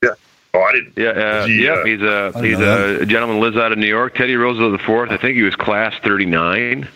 [0.03, 0.11] Yeah.
[0.55, 0.93] Oh, I didn't.
[0.97, 1.79] Yeah, uh, he, yep.
[1.79, 4.15] uh, he's a he's know a gentleman lives out of New York.
[4.15, 5.11] Teddy Roosevelt the fourth.
[5.11, 6.89] I think he was class thirty nine.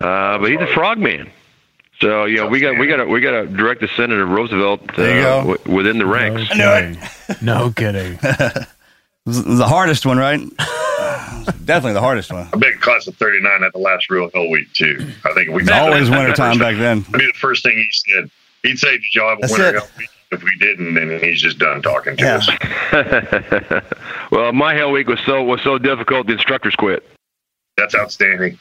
[0.00, 1.30] Uh, but he's a frogman.
[2.04, 4.82] So you know we got we got a, we got a direct descendant of Roosevelt
[4.90, 5.54] uh, There you go.
[5.56, 6.50] w- within the ranks.
[6.52, 6.54] I
[6.90, 6.98] knew
[7.30, 7.42] it.
[7.42, 8.18] No kidding.
[9.26, 10.38] The hardest one, right?
[11.64, 12.46] Definitely the hardest one.
[12.52, 14.98] I bet class of '39 at the last real hell week too.
[15.24, 17.06] I think we It's always wintertime back then.
[17.14, 18.30] I mean, the first thing he said,
[18.64, 21.40] He'd say, "Did y'all have a That's winter hell week?" If we didn't, then he's
[21.40, 22.36] just done talking to Yeah.
[22.36, 23.84] us.
[24.30, 26.26] well, my hell week was so was so difficult.
[26.26, 27.02] The instructors quit.
[27.78, 28.58] That's outstanding.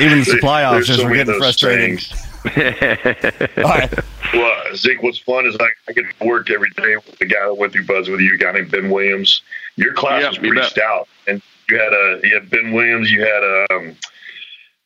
[0.00, 2.00] Even the supply officers so were getting those frustrated.
[2.00, 2.12] things.
[3.58, 3.92] All right.
[4.32, 7.44] Well, Zeke, what's fun is I, I get to work every day with the guy
[7.46, 9.42] that went through Buds with you, a guy named Ben Williams.
[9.76, 10.70] Your class Yeah, was you pretty bet.
[10.70, 13.96] stout, and you had a you had Ben Williams, you had um,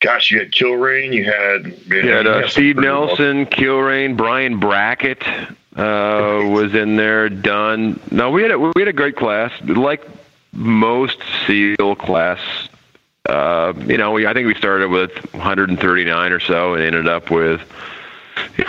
[0.01, 3.07] gosh, you had Kilrain, you had man, You had you uh, had Steve pretty well-
[3.09, 5.43] Nelson, Kilrain, Brian Brackett uh,
[5.77, 7.29] was in there.
[7.29, 7.99] Dunn.
[8.11, 9.53] No, we had a, we had a great class.
[9.65, 10.07] Like
[10.53, 12.41] most SEAL class,
[13.29, 17.31] uh, you know, we, I think we started with 139 or so and ended up
[17.31, 17.61] with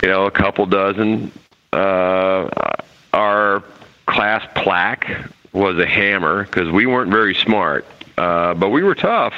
[0.02, 1.32] you know a couple dozen.
[1.72, 2.48] Uh,
[3.12, 3.62] our
[4.06, 5.08] class plaque
[5.52, 7.86] was a hammer because we weren't very smart,
[8.18, 9.34] uh, but we were tough,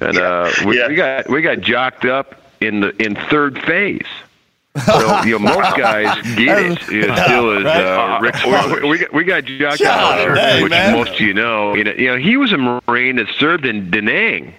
[0.00, 0.88] and uh, we, Yeah.
[0.88, 4.06] we got we got jocked up in the in third phase.
[4.86, 6.88] So you know, most guys get it.
[6.90, 8.34] You know, still is uh, Rick.
[8.82, 10.92] We, we got we got hey, which man.
[10.94, 11.74] most of you know.
[11.74, 14.54] You know, you know, he was a Marine that served in Da Nang.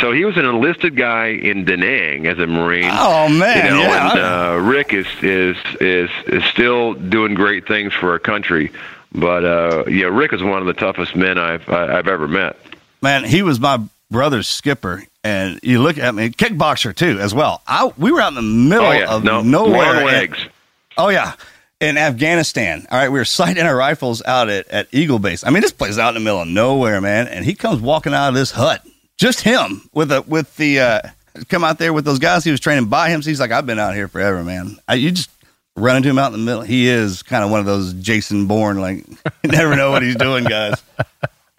[0.00, 2.88] So he was an enlisted guy in Da Nang as a Marine.
[2.90, 4.10] Oh man, You know, yeah.
[4.10, 8.70] and uh, Rick is, is is is still doing great things for our country.
[9.12, 12.56] But uh, yeah, Rick is one of the toughest men I've I've ever met.
[13.02, 17.62] man, he was my brother's skipper, and you look at me, kickboxer too, as well.
[17.66, 20.08] I we were out in the middle Oh yeah, of no nowhere.
[20.24, 20.50] and-
[20.96, 21.34] oh yeah,
[21.80, 22.86] in Afghanistan.
[22.90, 25.44] All right, we were sighting our rifles out at, at Eagle Base.
[25.44, 27.28] I mean, this place is out in the middle of nowhere, man.
[27.28, 28.84] And he comes walking out of this hut,
[29.16, 31.00] just him with a with the uh,
[31.48, 33.22] come out there with those guys he was training by him.
[33.22, 34.76] So he's like, I've been out here forever, man.
[34.88, 35.30] I, you just
[35.76, 36.62] run into him out in the middle.
[36.62, 39.06] He is kind of one of those Jason Bourne, like
[39.44, 40.82] you never know what he's doing, guys.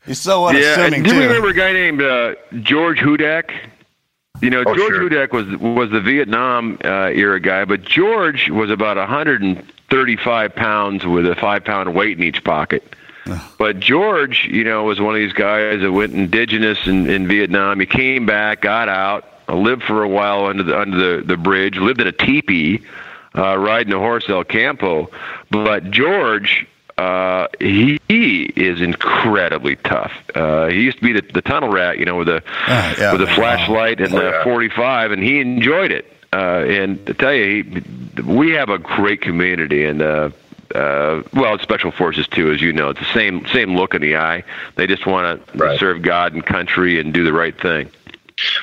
[0.09, 3.51] He's so Yeah, unassuming and do you remember a guy named uh, George Hudak?
[4.41, 5.09] You know, Oh, George sure.
[5.09, 11.27] Hudak was was the Vietnam uh, era guy, but George was about 135 pounds with
[11.27, 12.95] a five pound weight in each pocket.
[13.59, 17.79] But George, you know, was one of these guys that went indigenous in, in Vietnam.
[17.79, 21.77] He came back, got out, lived for a while under the under the, the bridge,
[21.77, 22.81] lived in a teepee,
[23.37, 25.11] uh, riding a horse El Campo.
[25.51, 26.65] But George,
[26.99, 30.11] uh, he, he is incredibly tough.
[30.35, 33.11] Uh, he used to be the, the tunnel rat, you know, with a Ah, yeah.
[33.13, 34.43] with a flashlight and Oh, the yeah.
[34.43, 36.11] 45, and he enjoyed it.
[36.33, 40.29] Uh, and to tell you, he, we have a great community, and uh,
[40.75, 44.01] uh, well, it's special forces too, as you know, it's the same same look in
[44.03, 44.43] the eye.
[44.75, 47.89] They just want to serve God and country and do the right thing.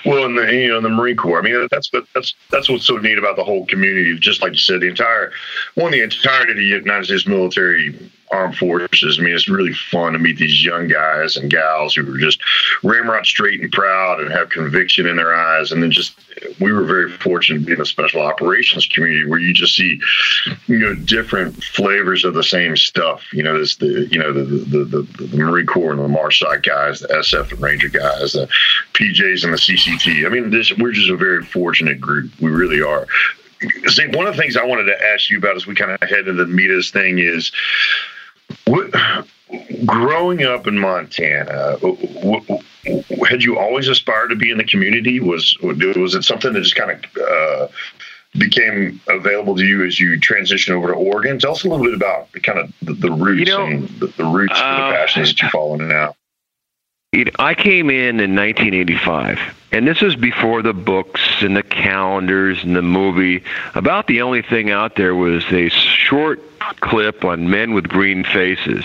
[0.04, 2.86] Well, in the you know in the Marine Corps, I mean that's that's that's what's
[2.86, 4.16] so neat about the whole community.
[4.18, 5.32] Just like you said, the entire
[5.74, 7.92] one, the entirety of the United States military
[8.36, 9.18] armed forces.
[9.18, 12.40] I mean, it's really fun to meet these young guys and gals who are just
[12.82, 15.72] ramrod straight and proud and have conviction in their eyes.
[15.72, 16.18] And then just
[16.60, 20.00] we were very fortunate to be in the special operations community where you just see
[20.66, 23.22] you know different flavors of the same stuff.
[23.32, 27.00] You know, the you know the the the, the, Marine Corps and the Marshal guys,
[27.00, 28.48] the SF and Ranger guys, the
[28.92, 30.26] PJs and the CCT.
[30.26, 32.30] I mean, this we're just a very fortunate group.
[32.40, 33.06] We really are.
[33.86, 36.08] See, one of the things I wanted to ask you about as we kind of
[36.08, 37.52] head into the of this thing is
[38.66, 38.90] what,
[39.84, 41.78] growing up in Montana.
[41.80, 42.62] w- w-
[43.28, 45.20] had you always aspired to be in the community?
[45.20, 47.68] Was was it something that just kind of uh,
[48.38, 51.38] became available to you as you transitioned over to Oregon?
[51.38, 54.06] Tell us a little bit about kind of the, the roots You know, and the,
[54.08, 56.14] the roots of uh, the passions that you follow now.
[57.12, 59.38] You know, I came in in 1985,
[59.72, 63.42] and this is before the books and the calendars and the movie.
[63.74, 68.84] About the only thing out there was a short clip on men with green faces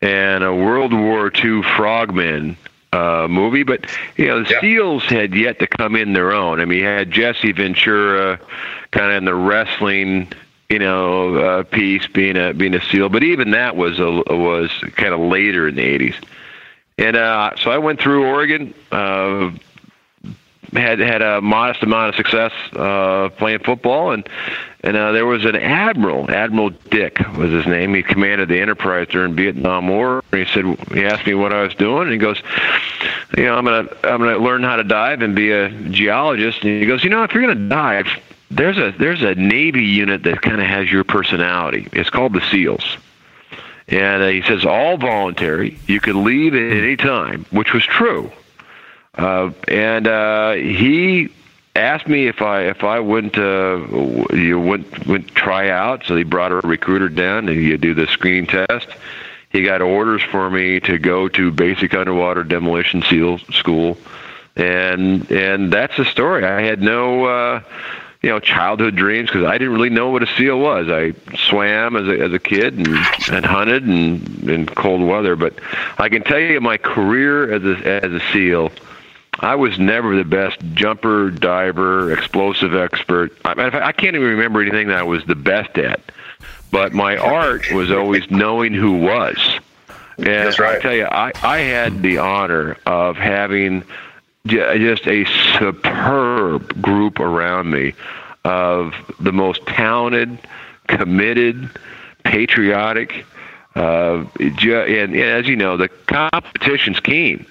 [0.00, 2.56] and a World War II frogmen
[2.92, 3.62] uh, movie.
[3.64, 4.60] But you know, the Yeah.
[4.60, 6.60] SEALs had yet to come in their own.
[6.60, 8.38] I mean, you had Jesse Ventura,
[8.90, 10.32] kind of in the wrestling.
[10.70, 14.70] You know, uh, piece being a being a SEAL, but even that was a, was
[14.96, 16.14] kind of later in the 80s.
[16.98, 18.74] And uh, so I went through Oregon.
[18.92, 19.50] Uh,
[20.72, 24.28] had had a modest amount of success uh, playing football, and
[24.84, 27.94] and uh, there was an admiral, Admiral Dick was his name.
[27.94, 30.22] He commanded the Enterprise during Vietnam War.
[30.30, 32.40] And he said he asked me what I was doing, and he goes,
[33.36, 36.62] you know, I'm gonna I'm gonna learn how to dive and be a geologist.
[36.62, 38.06] And he goes, you know, if you're gonna dive,
[38.50, 41.88] there's a there's a Navy unit that kind of has your personality.
[41.92, 42.98] It's called the SEALs.
[43.88, 45.78] And uh, he says all voluntary.
[45.86, 48.30] You could leave at any time, which was true.
[49.18, 51.28] Uh, and uh, he
[51.74, 56.04] asked me if I if I wouldn't uh, you wouldn't wouldn't try out.
[56.04, 58.88] So he brought a recruiter down and you do the screen test.
[59.50, 63.98] He got orders for me to go to basic underwater demolition seal school,
[64.54, 66.44] and and that's the story.
[66.44, 67.24] I had no.
[67.24, 67.62] Uh,
[68.22, 70.88] you know childhood dreams because I didn't really know what a seal was.
[70.88, 72.88] I swam as a as a kid and
[73.30, 75.54] and hunted and in cold weather, but
[75.98, 78.72] I can tell you my career as a as a seal.
[79.40, 83.36] I was never the best jumper, diver, explosive expert.
[83.44, 86.00] I, I can't even remember anything that I was the best at.
[86.70, 89.36] But my art was always knowing who was.
[90.18, 90.76] And That's right.
[90.76, 93.84] I tell you, I, I had the honor of having
[94.46, 95.24] just a
[95.58, 97.94] superb group around me
[98.44, 100.38] of the most talented,
[100.88, 101.70] committed,
[102.24, 103.24] patriotic,
[103.76, 107.46] uh, and, and as you know, the competition's keen.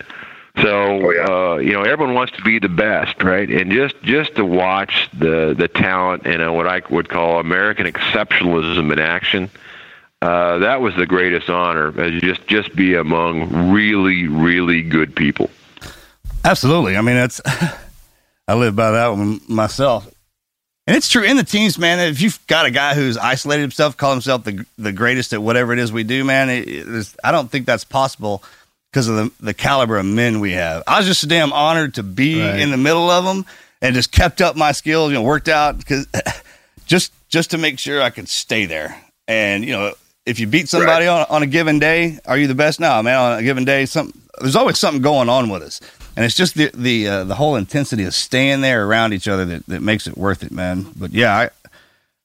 [0.62, 1.26] So Oh, yeah.
[1.26, 3.50] uh, you know everyone wants to be the best, right?
[3.50, 7.86] And just just to watch the the talent and uh, what I would call American
[7.86, 9.50] exceptionalism in action,
[10.22, 11.88] uh, that was the greatest honor.
[12.00, 15.50] uh, Just just be among really really good people.
[16.44, 16.98] Absolutely.
[16.98, 17.42] I mean, that's
[18.48, 20.10] I live by that one myself.
[20.88, 22.00] And it's true in the teams, man.
[22.00, 25.74] If you've got a guy who's isolated himself, call himself the the greatest at whatever
[25.74, 28.42] it is we do, man, it, it's, I don't think that's possible
[28.92, 30.84] because of the, the caliber of men we have.
[30.88, 32.60] I was just damn honored to be Right.
[32.60, 33.46] in the middle of them
[33.82, 36.08] and just kept up my skills, you know, worked out because
[36.86, 39.00] just just to make sure I could stay there.
[39.28, 39.94] And you know,
[40.26, 42.80] if you beat somebody on, on a given day, are you the best?
[42.80, 43.18] No, man.
[43.18, 45.82] On a given day, some there's always something going on with us,
[46.16, 49.46] and it's just the the uh, the whole intensity of staying there around each other
[49.46, 50.86] that, that makes it worth it, man.
[50.96, 51.50] But yeah, I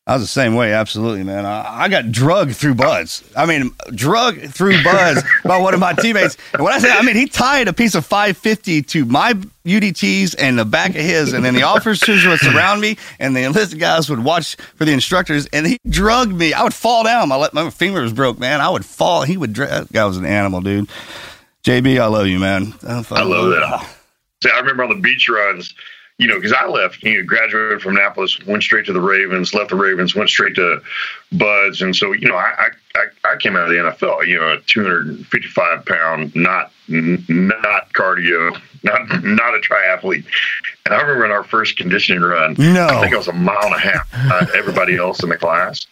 [0.05, 1.47] I was the same way, absolutely, man.
[1.47, 3.23] I, I got drugged through Buds.
[3.37, 6.37] I mean, drugged through Buds by one of my teammates.
[6.53, 9.35] And when I say, I mean, he tied a piece of 550 to my
[9.65, 13.43] UDTs and the back of his, and then the officers would surround me, and the
[13.43, 16.53] enlisted guys would watch for the instructors, and he drugged me.
[16.53, 17.29] I would fall down.
[17.29, 18.61] My my finger was broke, man.
[18.61, 19.23] I would fall.
[19.23, 19.53] He would.
[19.53, 20.91] Dra- that guy was an animal, dude.
[21.63, 22.75] JB, I love you, man.
[22.83, 23.89] I love that.
[24.43, 25.73] See, I remember on the beach runs,
[26.23, 29.53] you know, because I left, you know, graduated from Annapolis, went straight to the Ravens,
[29.55, 30.81] left the Ravens, went straight to
[31.33, 34.53] Buds, and so you know, I I, I came out of the NFL, you know,
[34.53, 40.25] a 255 pound, not not cardio, not not a triathlete,
[40.87, 42.87] and I remember in our first conditioning run, No.
[42.87, 45.85] I think I was a mile and a half everybody else in the class.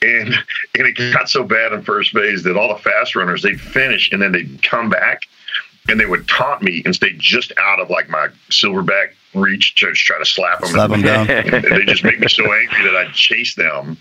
[0.00, 0.34] And
[0.74, 4.10] and it got so bad in first phase that all the fast runners they'd finish
[4.10, 5.20] and then they'd come back
[5.88, 9.90] and they would taunt me and stay just out of like my silverback reach to
[9.92, 10.70] just try to slap them.
[10.70, 11.26] Slap 'em down.
[11.62, 13.96] They just make me so angry that I'd chase them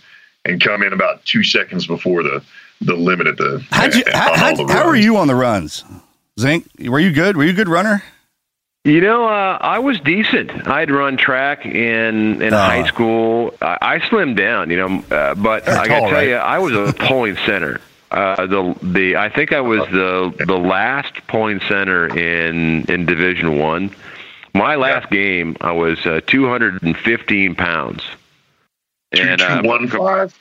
[0.45, 2.43] and come in about two seconds before the
[2.81, 3.65] the limit at the.
[3.71, 5.05] How'd you, on how, how, the how were runs.
[5.05, 5.83] you on the runs?
[6.39, 7.37] Zink, were you good?
[7.37, 8.03] Were you a good runner?
[8.83, 10.67] You know, uh, I was decent.
[10.67, 12.57] I'd run track in in Oh.
[12.57, 13.55] high school.
[13.61, 16.27] I, I slimmed down, you know, uh, but I got to tell right?
[16.27, 17.81] you, I was a polling center.
[18.11, 23.57] Uh, the the I think I was the the last polling center in in Division
[23.57, 23.89] One.
[24.55, 28.03] My last game, I was uh, 215 pounds.
[29.13, 30.33] Two, And, two, uh, one, five?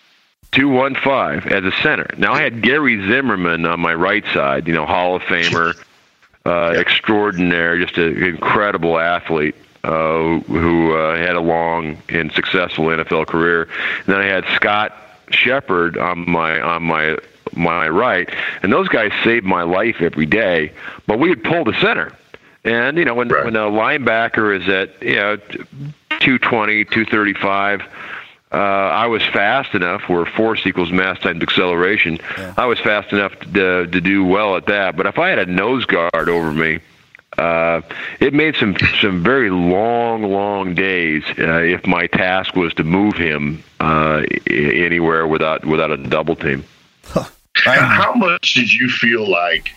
[0.53, 2.07] 215 as a center.
[2.17, 5.75] Now I had Gary Zimmerman on my right side, you know, Hall of Famer,
[6.47, 13.27] uh, extraordinaire, just an incredible athlete uh, who uh, had a long and successful NFL
[13.27, 13.63] career.
[13.65, 14.97] And then I had Scott
[15.31, 17.19] Shepard on my on my
[17.53, 18.29] my right,
[18.63, 20.73] and those guys saved my life every day.
[21.09, 22.13] But we would pull the center.
[22.65, 23.45] And you know when Right.
[23.45, 25.37] when a linebacker is at you know
[26.21, 27.83] 220, 235,
[28.53, 32.19] uh, I was fast enough where force equals mass times acceleration.
[32.57, 34.97] I was fast enough to, to do well at that.
[34.97, 36.79] But if I had a nose guard over me,
[37.37, 37.83] uh,
[38.21, 43.15] it made some some very long, long days uh, if my task was to move
[43.17, 46.65] him uh, anywhere without without a double team.
[47.67, 47.79] Right?
[47.79, 49.71] How much did you feel like?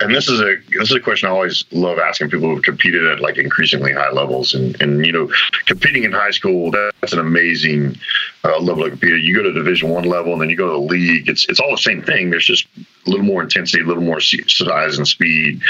[0.00, 3.06] And this is a this is a question I always love asking people who've competed
[3.06, 5.30] at like increasingly high levels, and and you know,
[5.64, 7.96] competing in high school that's an amazing
[8.44, 9.24] uh, level of competing.
[9.24, 11.30] You go to Division One level, and then you go to the league.
[11.30, 12.28] It's it's all the same thing.
[12.28, 15.62] There's just a little more intensity, a little more size and speed.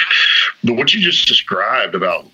[0.65, 2.29] But what you just described about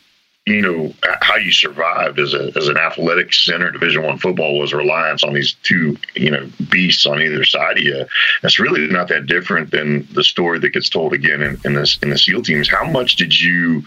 [0.47, 4.73] you know how you survived as a as an athletic center division one football was
[4.73, 8.05] reliance on these two you know beasts on either side of you
[8.43, 11.97] that's really not that different than the story that gets told again in, in this
[12.03, 13.85] in the seal teams how much did you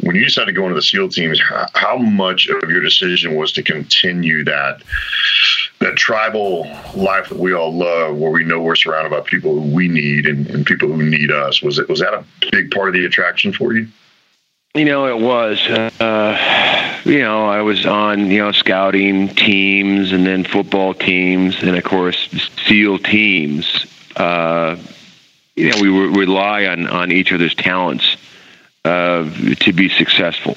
[0.00, 3.36] when you decided to go into the SEAL teams, how, how much of your decision
[3.36, 4.82] was to continue that
[5.80, 6.64] that tribal
[6.94, 10.26] life that we all love, where we know we're surrounded by people who we need
[10.26, 11.62] and, and people who need us?
[11.62, 13.86] Was it was that a big part of the attraction for you?
[14.74, 15.60] You know, it was.
[15.68, 21.76] Uh, you know, I was on you know scouting teams and then football teams and
[21.76, 22.28] of course
[22.66, 23.86] SEAL teams.
[24.16, 24.76] Uh,
[25.54, 28.16] you know, we would rely on on each other's talents
[28.84, 30.56] uh, to be successful.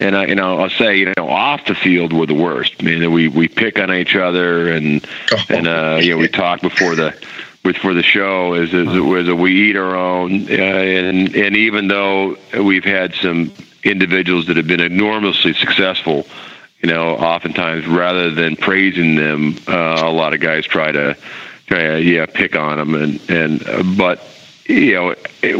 [0.00, 2.76] and I, you know, I'll say, you know, off the field we're the worst.
[2.80, 5.44] I mean, we we pick on each other, and oh.
[5.50, 7.14] and uh, you know, we talk before the
[7.62, 12.36] before the show is is, is we eat our own, uh, and and even though
[12.60, 13.52] we've had some
[13.84, 16.26] individuals that have been enormously successful,
[16.80, 21.16] you know, oftentimes rather than praising them, uh, a lot of guys try to
[21.66, 24.20] try to yeah pick on them, and and uh, but
[24.66, 25.14] you know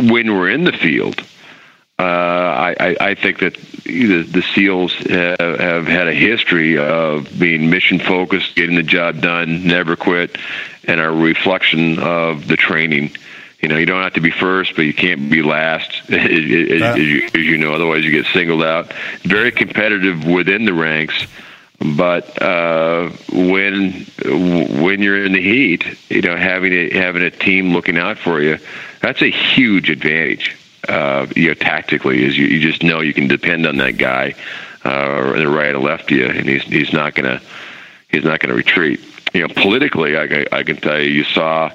[0.08, 1.24] when we're in the field
[1.98, 7.70] uh, I, I think that the, the SEALs have, have had a history of being
[7.70, 10.36] mission focused, getting the job done, never quit,
[10.84, 13.12] and a reflection of the training.
[13.60, 16.98] You know, you don't have to be first, but you can't be last, as, as,
[16.98, 17.74] you, as you know.
[17.74, 18.92] Otherwise, you get singled out.
[19.22, 21.26] Very competitive within the ranks,
[21.78, 24.04] but uh, when
[24.80, 28.40] when you're in the heat, you know, having a, having a team looking out for
[28.40, 28.58] you,
[29.00, 30.56] that's a huge advantage
[30.88, 34.34] uh, you know, tactically is you, you just know you can depend on that guy,
[34.84, 37.40] uh, the right or left of you, and he's he's not gonna
[38.08, 39.00] he's not gonna retreat.
[39.32, 41.70] You know, politically, I, I can tell you, you saw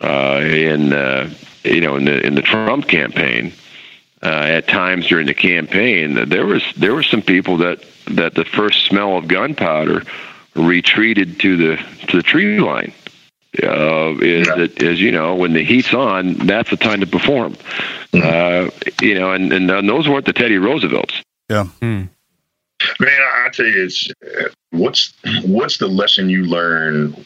[0.00, 1.32] uh, in uh,
[1.62, 3.52] you know in the in the Trump campaign.
[4.22, 8.44] Uh, at times during the campaign, there was there were some people that that the
[8.46, 10.02] first smell of gunpowder
[10.54, 11.76] retreated to the
[12.06, 12.90] to the tree line
[13.62, 14.54] uh, is yeah.
[14.56, 17.54] that, as you know, when the heat's on, that's the time to perform.
[18.12, 18.22] Mm-hmm.
[18.22, 21.22] Uh, you know, and, and, and those weren't the Teddy Roosevelts.
[21.48, 21.66] Yeah.
[21.80, 22.08] Mm.
[23.00, 24.08] Man, I tell you, it's
[24.70, 27.16] what's what's the lesson you learn?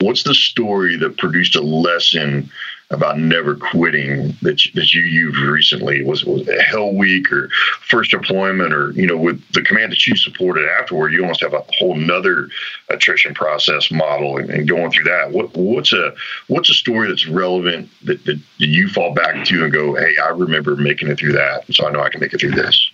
[0.00, 2.50] What's the story that produced a lesson
[2.90, 6.02] about never quitting that you, that you used recently?
[6.02, 7.48] Was was Hell Week or
[7.82, 11.12] first deployment or you know with the command that you supported afterward?
[11.12, 12.48] You almost have a whole nother
[12.88, 15.32] attrition process model and, and going through that.
[15.32, 16.14] What what's a
[16.46, 20.28] what's a story that's relevant that, that you fall back to and go, hey, I
[20.30, 22.90] remember making it through that, so I know I can make it through this.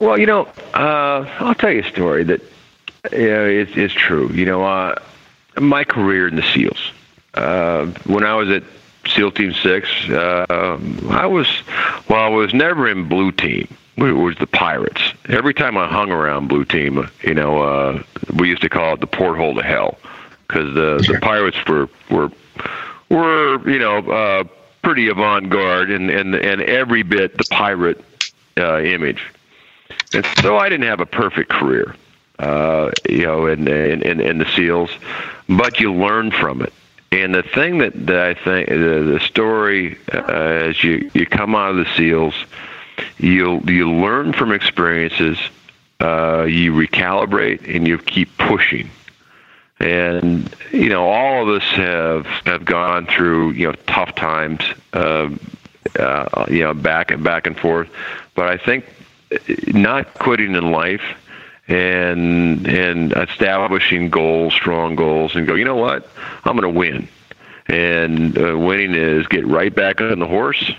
[0.00, 2.42] Well, you know, uh, I'll tell you a story that
[3.12, 4.30] you know, true.
[4.32, 4.96] You know, uh,
[5.58, 6.92] my career in the SEALs.
[7.34, 8.62] Uh, when I was at
[9.08, 9.88] SEAL Team Six.
[10.08, 10.78] Uh,
[11.10, 11.48] I was,
[12.08, 13.68] well, I was never in Blue Team.
[13.96, 15.00] It was the Pirates.
[15.28, 18.02] Every time I hung around Blue Team, you know, uh,
[18.34, 19.98] we used to call it the porthole to hell
[20.46, 22.30] because the the Pirates were were
[23.08, 24.44] were you know uh,
[24.82, 28.04] pretty avant garde and and and every bit the pirate
[28.58, 29.22] uh, image.
[30.12, 31.94] And so I didn't have a perfect career,
[32.38, 34.90] uh, you know, in, in in in the SEALs,
[35.48, 36.72] but you learn from it
[37.12, 41.54] and the thing that, that I think the, the story uh, as you you come
[41.54, 42.34] out of the SEALs,
[43.18, 45.38] you you learn from experiences,
[46.00, 48.90] uh, you recalibrate, and you keep pushing.
[49.78, 55.30] And you know, all of us have have gone through you know tough times, uh,
[55.98, 57.88] uh, you know, back and back and forth.
[58.34, 58.84] But I think
[59.68, 61.16] not quitting in life
[61.68, 65.54] and and establishing goals, strong goals, and go.
[65.54, 66.08] You know what?
[66.44, 67.08] I'm going to win,
[67.66, 70.72] and uh, winning is get right back on the horse.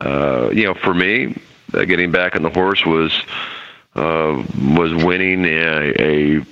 [0.00, 1.36] Uh, you know, for me,
[1.74, 3.12] uh, getting back on the horse was
[3.94, 4.44] uh,
[4.74, 6.46] was winning a, a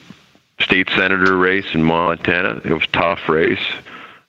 [0.60, 2.60] state senator race in Montana.
[2.64, 3.64] It was a tough race.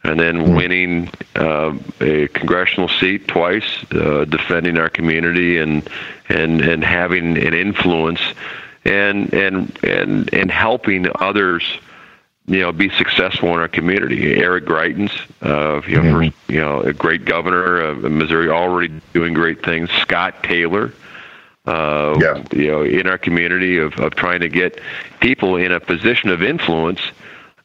[0.03, 0.55] And then mm-hmm.
[0.55, 5.87] winning uh, a congressional seat twice, uh, defending our community, and
[6.27, 8.19] and and having an influence
[8.85, 11.63] and and and and helping others
[12.47, 14.35] you know be successful in our community.
[14.35, 15.11] Eric Greitens,
[15.41, 16.29] uh, you know, mm-hmm.
[16.29, 19.89] first, you know, a great governor of Missouri, already doing great things.
[20.01, 20.93] Scott Taylor,
[21.65, 22.43] uh, yeah.
[22.51, 24.81] you know, in our community of of trying to get
[25.19, 27.01] people in a position of influence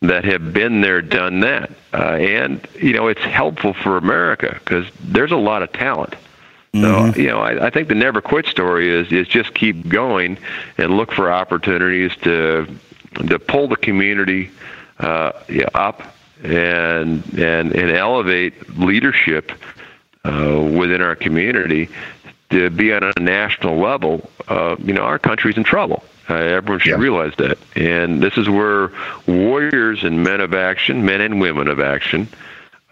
[0.02, 4.86] that have been there, done that, uh, and you know, it's helpful for America because
[5.00, 6.14] there's a lot of talent.
[6.82, 7.12] Mm-hmm.
[7.12, 10.38] So you know, I, I think the never quit story is is just keep going
[10.78, 12.66] and look for opportunities to
[13.28, 14.50] to pull the community
[14.98, 16.02] uh, yeah, up
[16.42, 19.52] and and and elevate leadership
[20.24, 21.88] uh, within our community
[22.50, 24.30] to be on a national level.
[24.48, 26.04] Uh, you know, our country's in trouble.
[26.28, 26.96] Uh, everyone should yeah.
[26.96, 27.58] realize that.
[27.76, 28.92] And this is where
[29.26, 32.28] warriors and men of action, men and women of action,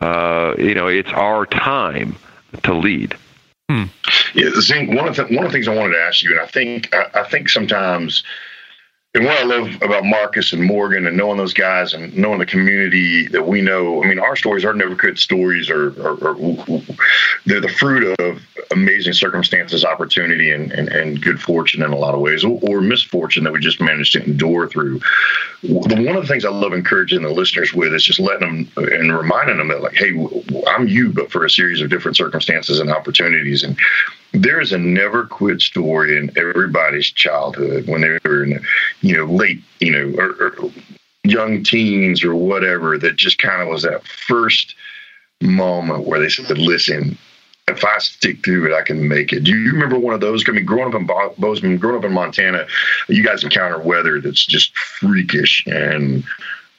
[0.00, 2.16] uh, you know, it's our time
[2.62, 3.16] to lead.
[3.68, 3.84] Hmm.
[4.34, 6.40] Yeah, Zink, one of the one of the things I wanted to ask you, and
[6.40, 8.22] I think I, I think sometimes
[9.14, 12.46] and what I love about Marcus and Morgan and knowing those guys and knowing the
[12.46, 16.36] community that we know, I mean, our stories, our never quit stories, are, are, are
[17.46, 18.42] they're the fruit of
[18.72, 22.80] amazing circumstances, opportunity, and, and, and good fortune in a lot of ways, or, or,
[22.80, 25.00] misfortune that we just managed to endure through.
[25.62, 29.16] One of the things I love encouraging the listeners with is just letting them and
[29.16, 30.10] reminding them that, like, hey,
[30.66, 33.62] I'm you, but for a series of different circumstances and opportunities.
[33.62, 33.78] And
[34.34, 38.60] there is a never quit story in everybody's childhood when they were in,
[39.00, 40.70] you know, late, you know, or, or
[41.22, 42.98] young teens or whatever.
[42.98, 44.74] That just kind of was that first
[45.40, 47.16] moment where they said, "Listen,
[47.68, 50.44] if I stick through it, I can make it." Do you remember one of those?
[50.48, 52.66] I mean, growing up in Bo- Bozeman, growing up in Montana,
[53.08, 56.24] you guys encounter weather that's just freakish and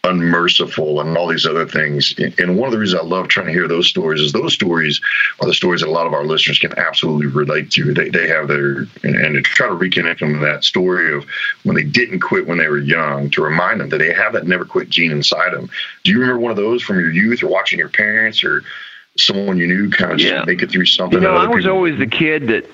[0.06, 2.14] unmerciful and all these other things.
[2.38, 5.02] And one of the reasons I love trying to hear those stories is those stories
[5.42, 7.94] are the stories that a lot of our listeners can absolutely relate to.
[7.94, 11.26] They, they have their, and, and to try to reconnect them to that story of
[11.64, 14.48] when they didn't quit when they were young, to remind them that they have that
[14.48, 15.70] never quit gene inside them.
[16.04, 18.64] Do you remember one of those from your youth or watching your parents or
[19.18, 20.44] someone you knew kind of just Yeah.
[20.46, 21.20] make it through something?
[21.20, 22.66] You know, I was people- always the kid that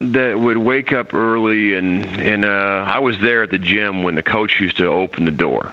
[0.00, 4.16] that would wake up early and and uh I was there at the gym when
[4.16, 5.72] the coach used to open the door.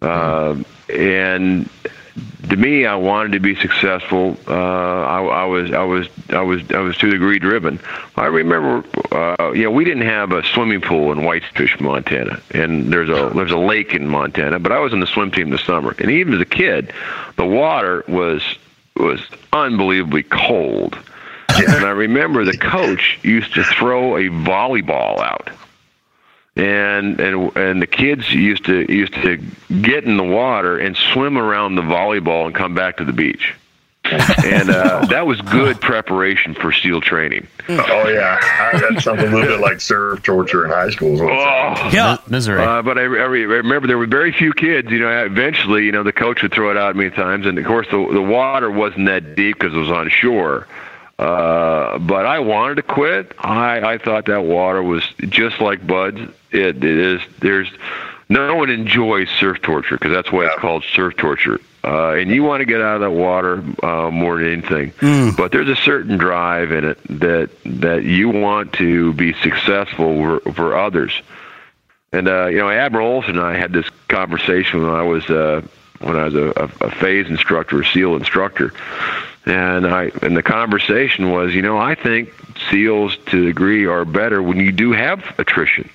[0.00, 0.56] Uh,
[0.88, 1.68] and
[2.48, 4.36] to me, I wanted to be successful.
[4.46, 7.78] Uh, I, I was, I was, I was, I was to a degree driven.
[8.16, 12.92] I remember, uh, you know, we didn't have a swimming pool in Whitefish, Montana, and
[12.92, 14.58] there's a there's a lake in Montana.
[14.58, 16.92] But I was in the swim team this summer, and even as a kid,
[17.36, 18.42] the water was
[18.96, 19.20] was
[19.52, 20.98] unbelievably cold.
[21.48, 25.50] And I remember the coach used to throw a volleyball out
[26.58, 29.36] and and and the kids used to used to
[29.80, 33.54] get in the water and swim around the volleyball and come back to the beach.
[34.04, 37.46] and uh, that was good preparation for SEAL training.
[37.68, 41.14] Oh yeah, I, that sounds a little bit like surf torture in high school.
[41.14, 42.62] is what it Oh, Mi- misery.
[42.62, 44.90] Uh, but I, I I remember there were very few kids.
[44.90, 47.66] You know, eventually, you know, the coach would throw it out many times, and of
[47.66, 50.66] course, the the water wasn't that deep because it was on shore.
[51.18, 53.32] Uh, but I wanted to quit.
[53.38, 56.20] I I thought that water was just like Buds.
[56.50, 57.20] It, it is.
[57.40, 57.68] There's
[58.28, 61.60] no one enjoys surf torture because that's why it's called surf torture.
[61.84, 64.92] Uh, and you want to get out of that water uh, more than anything.
[65.36, 70.52] But there's a certain drive in it that that you want to be successful for,
[70.52, 71.12] for others.
[72.12, 75.62] And uh, you know, Admiral Olson and I had this conversation when I was uh,
[76.00, 78.72] when I was a, a, a phase instructor, a SEAL instructor,
[79.46, 82.34] and I and the conversation was, you know, I think
[82.70, 85.88] SEALs to a degree are better when you do have attrition.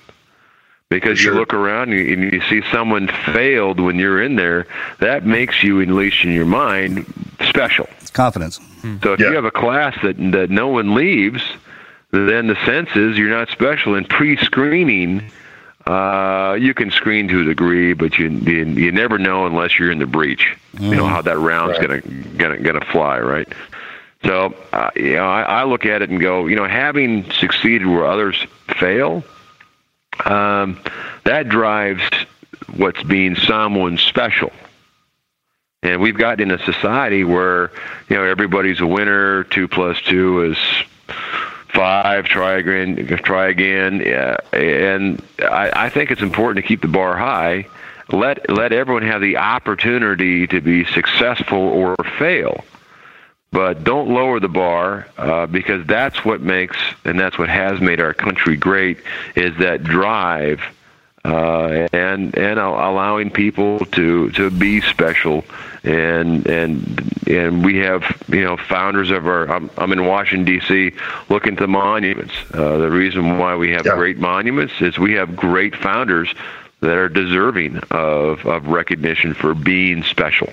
[0.94, 1.34] Because Sure.
[1.34, 4.68] you look around and you, and you see someone failed when you're in there,
[5.00, 7.06] that makes you, at least in your mind,
[7.48, 7.89] special.
[8.00, 8.60] It's confidence.
[9.02, 9.30] So if Yeah.
[9.30, 11.41] you have a class that that no one leaves,
[12.12, 13.96] then the sense is you're not special.
[13.96, 15.24] in pre-screening,
[15.88, 19.91] uh, you can screen to a degree, but you you, you never know unless you're
[19.91, 20.56] in the breach.
[20.80, 21.88] You know how that round's Right.
[22.04, 23.48] gonna gonna gonna fly, right?
[24.26, 27.88] So uh, you know, I, I look at it and go, you know, having succeeded
[27.88, 28.46] where others
[28.80, 29.24] fail,
[30.26, 30.80] um,
[31.24, 32.03] that drives
[32.76, 34.51] what's being someone special.
[35.82, 37.72] And we've gotten in a society where,
[38.09, 39.43] you know, everybody's a winner.
[39.43, 40.57] Two plus two is
[41.74, 42.26] five.
[42.26, 43.05] Try again.
[43.24, 43.99] Try again.
[43.99, 44.38] Yeah.
[44.53, 47.68] And I, I think it's important to keep the bar high.
[48.09, 52.64] Let let everyone have the opportunity to be successful or fail,
[53.54, 56.76] but don't lower the bar uh, because that's what makes
[57.06, 58.97] and that's what has made our country great
[59.36, 60.60] is that drive
[61.24, 65.45] uh, and and allowing people to to be special
[65.84, 70.91] and and and we have you know founders of our I'm, I'm in Washington D.C.
[71.30, 72.34] looking to monuments.
[72.54, 73.95] Uh, the reason why we have Yeah.
[73.95, 76.34] great monuments is we have great founders
[76.82, 80.51] that are deserving of of recognition for being special.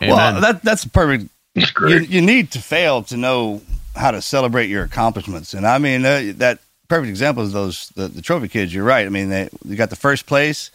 [0.00, 0.16] Amen.
[0.16, 1.30] Well, that that's perfect.
[1.54, 3.62] You, you need to fail to know
[3.94, 8.08] how to celebrate your accomplishments, and I mean uh, that perfect example is those the,
[8.08, 8.74] the trophy kids.
[8.74, 9.06] You're right.
[9.06, 10.72] I mean they you got the first place,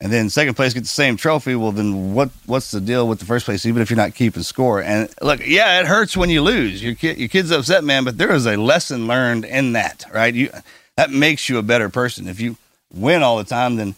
[0.00, 1.54] and then second place get the same trophy.
[1.54, 3.66] Well, then what what's the deal with the first place?
[3.66, 6.82] Even if you're not keeping score, and look, yeah, it hurts when you lose.
[6.82, 8.04] Your kid, your kid's upset, man.
[8.04, 10.32] But there is a lesson learned in that, right?
[10.34, 10.50] You
[10.96, 12.26] that makes you a better person.
[12.26, 12.56] If you
[12.90, 13.94] win all the time, then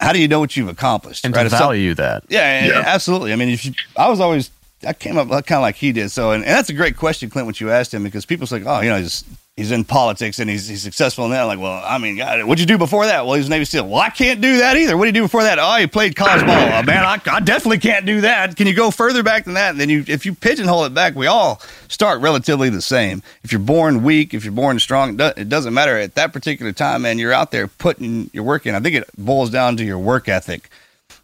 [0.00, 1.24] how do you know what you've accomplished?
[1.24, 1.44] and right?
[1.44, 2.24] to value that.
[2.28, 2.82] yeah, yeah, Yeah.
[2.86, 3.32] absolutely.
[3.32, 4.50] I mean, if you, I was always,
[4.86, 6.10] I came up kind of like he did.
[6.10, 8.62] So, and, and that's a great question, Clint, what you asked him, because people say,
[8.64, 9.24] oh, you know, he's,
[9.56, 11.42] he's in politics and he's, he's successful in that.
[11.44, 13.24] Like, well, I mean, God, what'd you do before that?
[13.24, 13.88] Well, he was Navy SEAL.
[13.88, 14.96] Well, I can't do that either.
[14.96, 15.58] What did you do before that?
[15.60, 16.56] Oh, he played college ball.
[16.56, 18.56] Oh, man, I, I definitely can't do that.
[18.56, 19.70] Can you go further back than that?
[19.70, 23.22] And then you, if you pigeonhole it back, we all start relatively the same.
[23.44, 26.72] If you're born weak, if you're born strong, it, it doesn't matter at that particular
[26.72, 27.18] time, man.
[27.18, 28.74] You're out there putting your work in.
[28.74, 30.70] I think it boils down to your work ethic.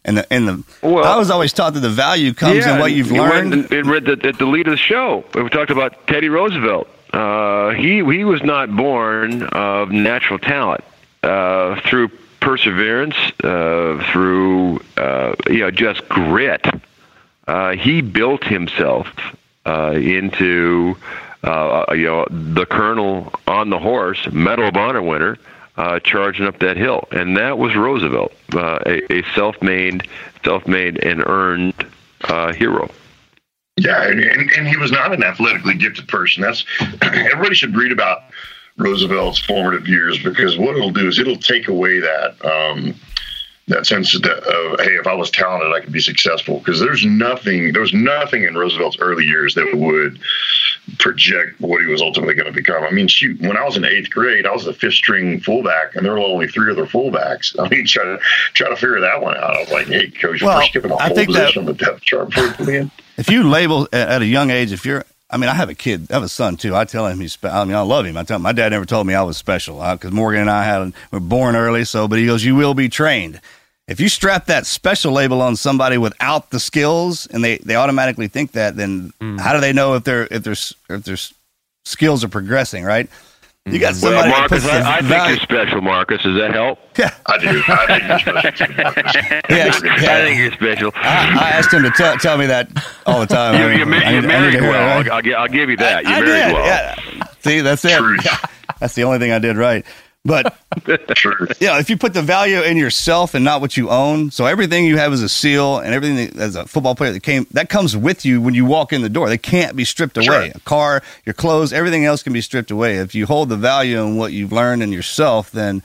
[0.05, 2.91] And the, and the, Well- I was always taught that the value comes in what
[2.91, 3.53] you've learned.
[3.53, 6.87] And, and read the, at the lead of the show, we talked about Teddy Roosevelt.
[7.11, 10.83] Uh, he he was not born of natural talent.
[11.23, 16.65] Uh, through perseverance, uh, through uh, you know just grit,
[17.47, 19.07] uh, he built himself
[19.65, 20.95] uh, into
[21.43, 25.37] uh, you know, the colonel on the horse, Medal of Honor winner,
[25.79, 30.09] uh, charging up that hill, and that was Roosevelt, uh, a, a self-made,
[30.43, 31.73] self-made and earned
[32.25, 32.91] uh, hero.
[33.77, 36.43] Yeah, and, and, and he was not an athletically gifted person.
[36.43, 36.65] That's
[37.01, 38.23] everybody should read about
[38.75, 42.93] Roosevelt's formative years because what it'll do is it'll take away that um,
[43.69, 46.59] that sense of, hey, if I was talented, I could be successful.
[46.59, 50.19] Because there's nothing, there was nothing in Roosevelt's early years that would
[50.97, 52.83] project what he was ultimately going to become.
[52.83, 55.95] I mean, shoot, when I was in eighth grade, I was the fifth string fullback,
[55.95, 57.55] and there were only three other fullbacks.
[57.59, 58.19] I mean, try to
[58.53, 59.55] try to figure that one out.
[59.55, 62.01] I was like, hey, coach, well, we're skipping a whole position that, on the depth
[62.01, 62.91] chart for me.
[63.17, 66.07] If you label at a young age, if you're I mean, I have a kid.
[66.09, 66.75] I have a son too.
[66.75, 67.33] I tell him he's.
[67.33, 68.17] Spe- I mean, I love him.
[68.17, 70.63] I tell him my dad never told me I was special because Morgan and I
[70.63, 71.85] had we were born early.
[71.85, 73.39] So, but he goes, "You will be trained."
[73.89, 78.27] If you strap that special label on somebody without the skills, and they, they automatically
[78.27, 79.39] think that, then mm.
[79.39, 81.17] how do they know if their if their if their
[81.85, 82.83] skills are progressing?
[82.83, 83.09] Right?
[83.65, 84.29] You got somebody.
[84.29, 86.21] Well, Marcus, I, I think you're special, Marcus.
[86.21, 86.79] Does that help?
[86.99, 87.63] Yeah, I do.
[87.65, 88.67] I think you're special.
[88.77, 90.91] yeah, yeah, I think you're special.
[90.95, 92.69] I, I asked him to tell, tell me that
[93.05, 93.55] all the time.
[93.55, 94.99] you, you're, I you're married well.
[94.99, 96.03] I'll, I'll, I'll, give you that.
[96.03, 96.65] You're married well.
[96.65, 97.23] Yeah.
[97.39, 98.01] See, that's it.
[98.79, 99.85] That's the only thing I did right.
[100.29, 100.55] But
[101.59, 104.85] yeah, if you put the value in yourself and not what you own, so everything
[104.85, 107.97] you have as a seal and everything as a football player that came that comes
[107.97, 109.27] with you when you walk in the door.
[109.27, 110.25] They can't be stripped away.
[110.25, 110.51] Sure.
[110.53, 112.97] A car, your clothes, everything else can be stripped away.
[112.97, 115.81] If you hold the value in what you've learned in yourself, then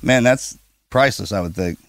[0.00, 0.56] man, that's
[0.90, 1.32] priceless.
[1.32, 1.80] I would think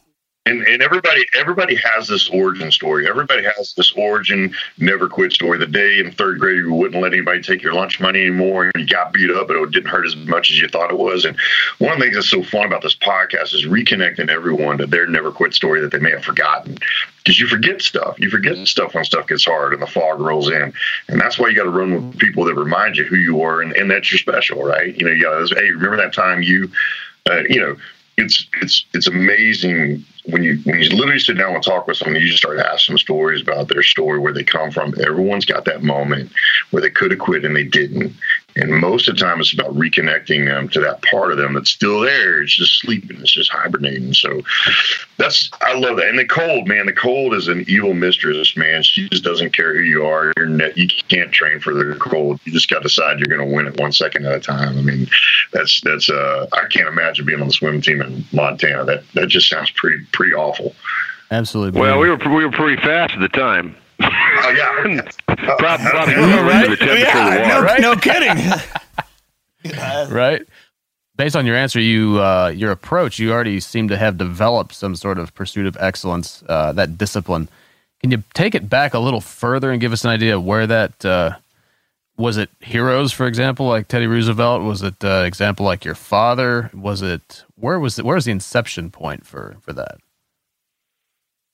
[0.49, 3.07] and, and everybody everybody has this origin story.
[3.07, 5.59] Everybody has this origin never quit story.
[5.59, 8.73] The day in third grade you wouldn't let anybody take your lunch money anymore, and
[8.75, 11.25] you got beat up, but it didn't hurt as much as you thought it was.
[11.25, 11.37] And
[11.77, 15.07] one of the things that's so fun about this podcast is reconnecting everyone to their
[15.07, 16.77] never quit story that they may have forgotten.
[17.17, 20.49] Because you forget stuff, you forget stuff when stuff gets hard and the fog rolls
[20.49, 20.73] in,
[21.07, 23.61] and that's why you got to run with people that remind you who you are
[23.61, 24.97] and, and that you're special, right?
[24.97, 26.71] You know, you got to hey, remember that time you,
[27.29, 27.75] uh, you know
[28.19, 32.21] it's it's it's amazing when you when you literally sit down and talk with someone,
[32.21, 34.93] you just start asking them stories about their story, where they come from.
[34.99, 36.31] Everyone's got that moment
[36.71, 38.13] where they could have quit and they didn't,
[38.59, 41.69] and most of the time, it's about reconnecting them to that part of them that's
[41.69, 42.41] still there.
[42.41, 43.19] It's just sleeping.
[43.21, 44.13] It's just hibernating.
[44.13, 44.41] So
[45.17, 46.07] that's I love that.
[46.07, 48.83] And the cold, man, the cold is an evil mistress, man.
[48.83, 50.33] She just doesn't care who you are.
[50.37, 52.39] You're net, you can't train for the cold.
[52.43, 54.77] You just got to decide you're going to win it one second at a time.
[54.77, 55.07] I mean,
[55.51, 58.85] that's that's uh, I can't imagine being on the swim team in Montana.
[58.85, 60.75] That that just sounds pretty pretty awful.
[61.31, 61.79] Absolutely.
[61.79, 63.75] Well, we were we were pretty fast at the time.
[64.01, 66.81] Oh yeah, probably, probably right?
[66.81, 67.81] yeah, no, right?
[67.81, 68.37] no kidding.
[70.13, 70.41] right.
[71.17, 74.95] Based on your answer, you uh, your approach, you already seem to have developed some
[74.95, 77.49] sort of pursuit of excellence, uh, that discipline.
[77.99, 80.65] Can you take it back a little further and give us an idea of where
[80.65, 81.35] that uh,
[82.15, 82.37] was?
[82.37, 84.63] It heroes, for example, like Teddy Roosevelt.
[84.63, 86.71] Was it uh, example like your father?
[86.73, 88.05] Was it where was it?
[88.05, 89.97] Where was the inception point for for that?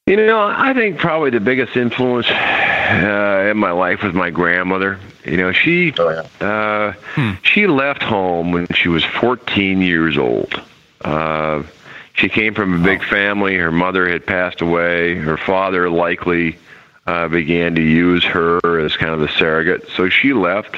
[0.08, 4.99] You know, I think probably the biggest influence uh, in my life was my grandmother.
[5.24, 6.47] You know, she oh, yeah.
[6.47, 7.32] uh, hmm.
[7.41, 10.62] she left home when she was 14 years old.
[11.03, 11.64] Uh,
[12.14, 13.56] she came from a big family.
[13.56, 15.16] Her mother had passed away.
[15.16, 16.60] Her father likely
[17.08, 19.89] uh, began to use her as kind of a surrogate.
[19.95, 20.78] So she left.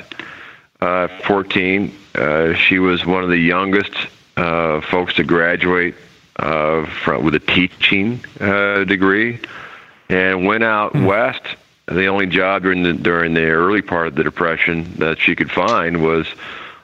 [0.80, 1.94] Uh, 14.
[2.16, 3.94] Uh, she was one of the youngest
[4.38, 5.96] uh, folks to graduate
[6.38, 9.40] uh, from, with a teaching uh, degree,
[10.10, 11.06] and went out mm.
[11.06, 11.44] west.
[11.88, 15.50] The only job during the during the early part of the depression that she could
[15.50, 16.28] find was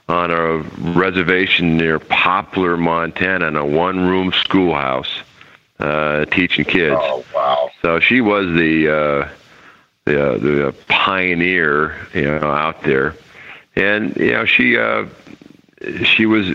[0.08, 0.58] on a
[0.98, 5.12] reservation near Poplar, Montana, in a one-room schoolhouse,
[5.80, 6.96] uh, teaching kids.
[6.98, 7.70] Oh wow!
[7.82, 9.30] So she was the uh,
[10.06, 13.16] the uh, the pioneer, you know, out there,
[13.76, 15.06] and you know she uh,
[16.04, 16.48] she was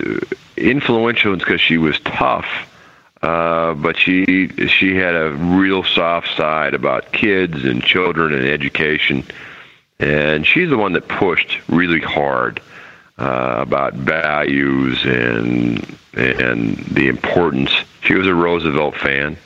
[0.57, 2.68] influential because she was tough
[3.21, 9.25] uh, but she she had a real soft side about kids and children and education,
[9.99, 12.61] and she's the one that pushed really hard
[13.17, 17.71] uh, about values and and the importance.
[18.01, 19.37] She was a Roosevelt fan.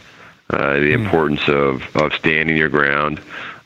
[0.50, 1.06] Uh, the mm.
[1.06, 3.20] importance of of standing your ground,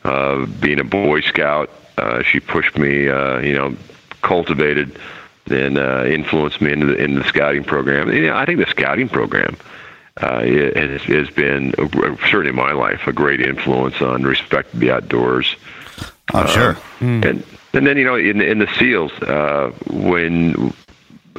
[0.04, 1.70] of being a Boy Scout.
[1.98, 3.76] Uh, she pushed me, uh, you know,
[4.22, 4.96] cultivated
[5.50, 8.10] and uh, influenced me into the, in the scouting program.
[8.12, 9.56] You know, I think the scouting program
[10.22, 11.72] uh, it has, has been
[12.30, 15.56] certainly in my life a great influence on respect to the outdoors.
[16.32, 16.74] I'm uh, sure.
[17.00, 17.24] Mm.
[17.24, 20.72] And and then you know in in the SEALs uh, when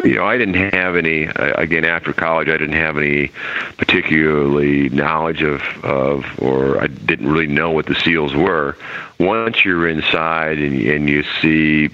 [0.04, 3.32] you know I didn't have any uh, again after college I didn't have any
[3.78, 8.78] particularly knowledge of of or I didn't really know what the SEALs were.
[9.20, 11.90] Once you're inside and and you see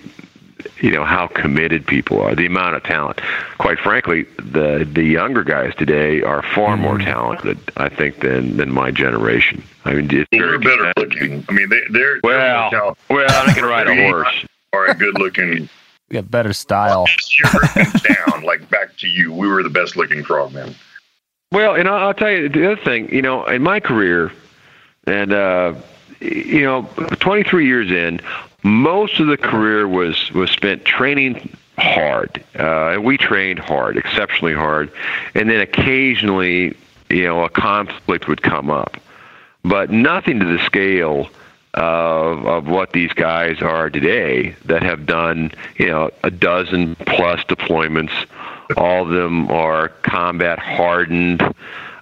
[0.79, 3.19] you know how committed people are, the amount of talent.
[3.57, 8.71] Quite frankly, the the younger guys today are far more talented, I think, than than
[8.71, 9.63] my generation.
[9.83, 11.45] I mean, it's Well, they're better looking.
[11.47, 14.45] I mean, they, they're Well, they're well, I can ride a horse.
[14.73, 15.69] Are a good looking.
[16.07, 17.07] We got better style.
[17.73, 19.33] down like back to you.
[19.33, 20.75] We were the best looking frogmen.
[21.51, 23.11] Well, and I'll, I'll tell you the other thing.
[23.11, 24.31] You know, in my career,
[25.07, 25.73] and uh,
[26.19, 26.83] you know,
[27.19, 28.21] 23 years in,
[28.65, 34.55] most of the career was was spent training hard, uh, and we trained hard, exceptionally
[34.55, 34.91] hard,
[35.35, 36.75] and then occasionally,
[37.09, 38.97] you know, a conflict would come up,
[39.63, 41.29] but nothing to the scale
[41.75, 47.41] of of what these guys are today that have done, you know, a dozen plus
[47.41, 48.13] deployments.
[48.77, 51.53] All of them are combat hardened.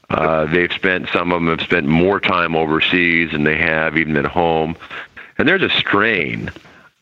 [0.10, 4.16] Uh, they've spent some of them have spent more time overseas than they have even
[4.16, 4.78] at home,
[5.38, 6.52] and there's a strain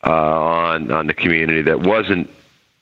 [0.06, 2.30] uh, on on the community that wasn't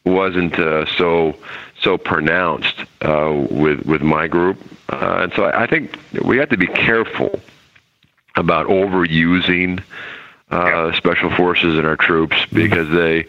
[0.06, 1.36] wasn't uh, so
[1.82, 4.58] so pronounced uh, with with my group,
[4.90, 7.40] uh, and so I, I think we have to be careful
[8.36, 9.84] about overusing
[10.52, 13.26] uh, special forces and our troops because they,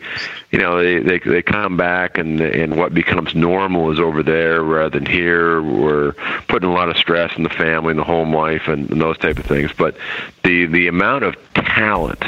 [0.50, 4.62] you know, they, they they come back and and what becomes normal is over there
[4.62, 5.62] rather than here.
[5.62, 6.12] We're
[6.48, 9.18] putting a lot of stress on the family and the home life and, and those
[9.18, 9.70] type of things.
[9.76, 9.96] But
[10.44, 12.22] the the amount of talent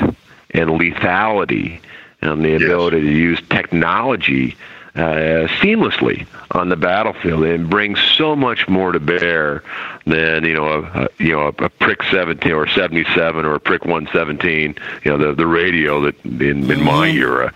[0.50, 1.80] and lethality
[2.20, 4.56] and the ability to use technology
[4.94, 9.62] uh, seamlessly on the battlefield and brings so much more to bear
[10.06, 13.60] than you know a, a you know a, a prick 17 or 77 or a
[13.60, 14.74] prick 117
[15.04, 17.52] you know the the radio that in in my era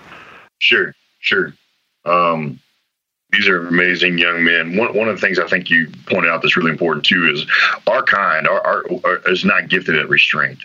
[0.58, 1.52] Sure, sure.
[2.04, 2.60] Um,
[3.32, 4.76] these are amazing young men.
[4.76, 7.46] One one of the things I think you pointed out that's really important too is
[7.86, 10.58] our kind our, our, our is not gifted at restraint.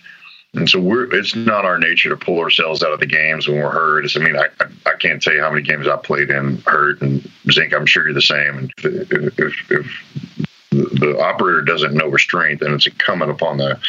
[0.54, 3.58] And so we're it's not our nature to pull ourselves out of the games when
[3.58, 4.04] we're hurt.
[4.04, 6.58] It's, I mean, I, I I can't tell you how many games I played in
[6.66, 7.74] hurt and Zink.
[7.74, 8.58] I'm sure you're the same.
[8.58, 13.80] And if, if, if the operator doesn't know restraint, then it's incumbent upon the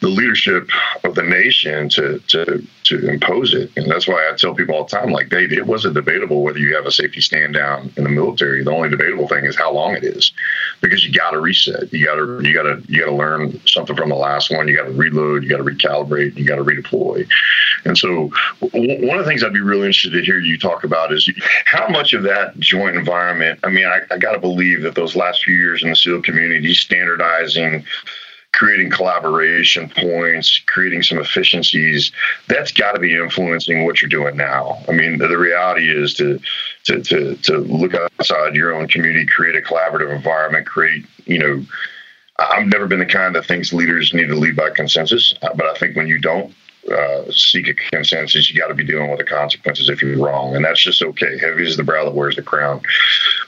[0.00, 0.68] the leadership
[1.04, 3.70] of the nation to to to impose it.
[3.76, 6.58] And that's why I tell people all the time, like, they, it wasn't debatable whether
[6.58, 8.64] you have a safety stand down in the military.
[8.64, 10.32] The only debatable thing is how long it is,
[10.80, 11.92] because you got to reset.
[11.92, 14.68] You got to you got to you got to learn something from the last one.
[14.68, 15.44] You got to reload.
[15.44, 16.36] You got to recalibrate.
[16.36, 17.28] You got to redeploy.
[17.84, 20.84] And so, w- one of the things I'd be really interested to hear you talk
[20.84, 21.30] about is
[21.66, 23.60] how much of that joint environment.
[23.64, 26.74] I mean, I, I got to believe that those last few years in the Community,
[26.74, 27.84] standardizing
[28.52, 32.12] creating collaboration points, creating some efficiencies,
[32.48, 34.78] that's got to be influencing what you're doing now.
[34.88, 36.38] I mean, the, the reality is to,
[36.84, 41.64] to to to look outside your own community, create a collaborative environment, create, you know,
[42.38, 45.74] I've never been the kind that thinks leaders need to lead by consensus, but I
[45.74, 46.54] think when you don't
[46.90, 50.56] uh, seek a consensus, you got to be dealing with the consequences if you're wrong,
[50.56, 51.38] and that's just okay.
[51.38, 52.82] Heavy is the brow that wears the crown.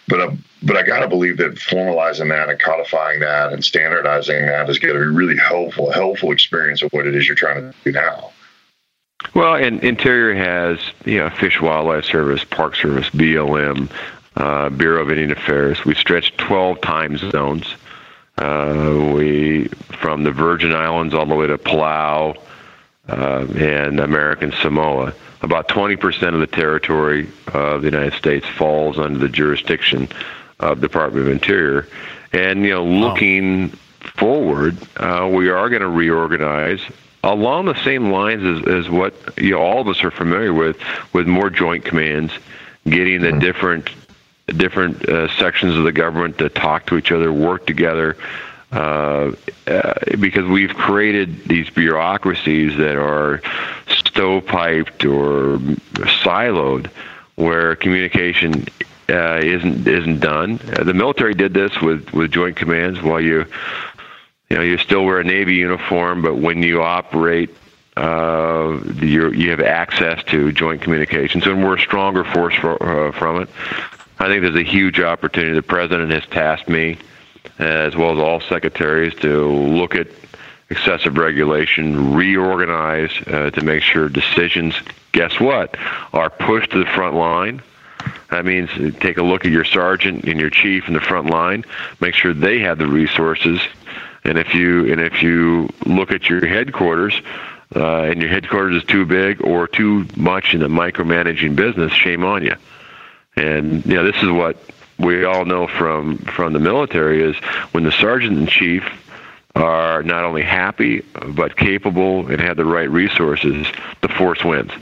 [0.08, 0.30] But uh,
[0.62, 4.78] but I got to believe that formalizing that and codifying that and standardizing that is
[4.78, 7.92] going to be really helpful, helpful experience of what it is you're trying to do
[7.92, 8.30] now.
[9.34, 13.90] Well, and Interior has you know Fish Wildlife Service, Park Service, BLM,
[14.36, 15.84] uh, Bureau of Indian Affairs.
[15.84, 17.66] We stretched 12 time zones.
[18.38, 19.68] Uh, we
[20.00, 22.36] from the Virgin Islands all the way to Palau
[23.08, 25.14] uh, and American Samoa.
[25.42, 30.08] About 20% of the territory of the United States falls under the jurisdiction
[30.58, 31.86] of the Department of Interior.
[32.32, 33.68] And you know, looking
[34.00, 36.80] forward, uh, we are going to reorganize
[37.22, 40.78] along the same lines as, as what you know, all of us are familiar with,
[41.12, 42.32] with more joint commands,
[42.84, 43.90] getting the different
[44.46, 48.16] different uh, sections of the government to talk to each other, work together,
[48.74, 49.32] uh,
[49.68, 53.38] uh, because we've created these bureaucracies that are
[53.86, 55.58] stovepiped or
[56.22, 56.88] siloed,
[57.36, 58.66] where communication
[59.08, 60.58] uh, isn't isn't done.
[60.72, 63.46] Uh, the military did this with with joint commands while you
[64.50, 67.50] you know you still wear a navy uniform, but when you operate.
[67.96, 73.12] Uh, you you have access to joint communications, and we're a stronger force for, uh,
[73.12, 73.48] from it.
[74.18, 75.54] I think there's a huge opportunity.
[75.54, 76.98] The president has tasked me,
[77.58, 80.08] as well as all secretaries, to look at
[80.70, 84.74] excessive regulation, reorganize uh, to make sure decisions,
[85.12, 85.76] guess what,
[86.12, 87.62] are pushed to the front line.
[88.30, 91.64] That means take a look at your sergeant and your chief in the front line,
[92.00, 93.60] make sure they have the resources.
[94.24, 97.20] And if you and if you look at your headquarters,
[97.76, 102.24] uh, and your headquarters is too big or too much in the micromanaging business, shame
[102.24, 102.56] on you.
[103.36, 104.56] And you know, this is what
[104.98, 107.36] we all know from from the military is
[107.72, 108.84] when the sergeant in chief
[109.54, 113.66] are not only happy but capable and have the right resources,
[114.00, 114.72] the force wins.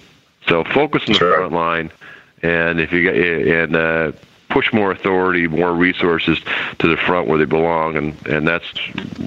[0.48, 1.36] So focus on the Sure.
[1.36, 1.90] front line,
[2.42, 4.12] and if you get and uh,
[4.53, 6.38] push more authority, more resources
[6.78, 8.70] to the front where they belong, and and that's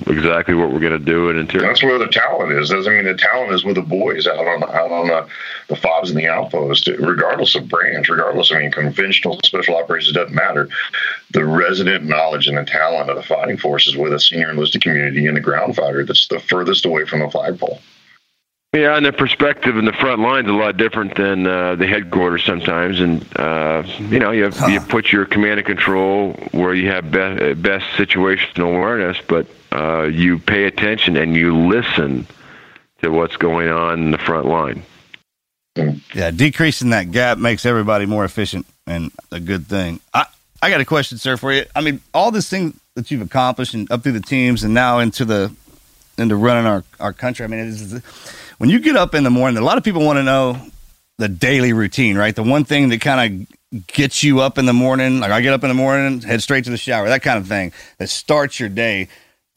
[0.08, 1.30] exactly what we're going to do.
[1.30, 2.70] In terms That's where the talent is.
[2.70, 5.28] Doesn't mean the talent is with the boys out on out on the,
[5.68, 8.52] the fobs and the outpost, regardless of branch, regardless.
[8.52, 10.70] I mean, conventional special operations doesn't matter.
[11.32, 14.82] The resident knowledge and the talent of the fighting force is with a senior enlisted
[14.82, 17.80] community and the ground fighter that's the furthest away from the flagpole.
[18.76, 21.88] Yeah, and the perspective in the front line's is a lot different than uh, the
[21.88, 26.74] headquarters sometimes, and uh, you know you have, you put your command and control where
[26.74, 32.28] you have be- best situational awareness, but uh, you pay attention and you listen
[33.02, 34.84] to what's going on in the front line.
[36.14, 40.02] Yeah, decreasing that gap makes everybody more efficient and a good thing.
[40.14, 40.26] I,
[40.62, 41.64] I got a question, sir, for you.
[41.74, 45.00] I mean, all this thing that you've accomplished and up through the teams and now
[45.00, 45.56] into the
[46.18, 47.44] into running our, our country.
[47.44, 48.02] I mean, it is,
[48.58, 50.60] when you get up in the morning, a lot of people want to know
[51.18, 52.36] the daily routine, right?
[52.36, 55.54] The one thing that kind of gets you up in the morning, like I get
[55.54, 58.60] up in the morning, head straight to the shower, that kind of thing that starts
[58.60, 59.08] your day.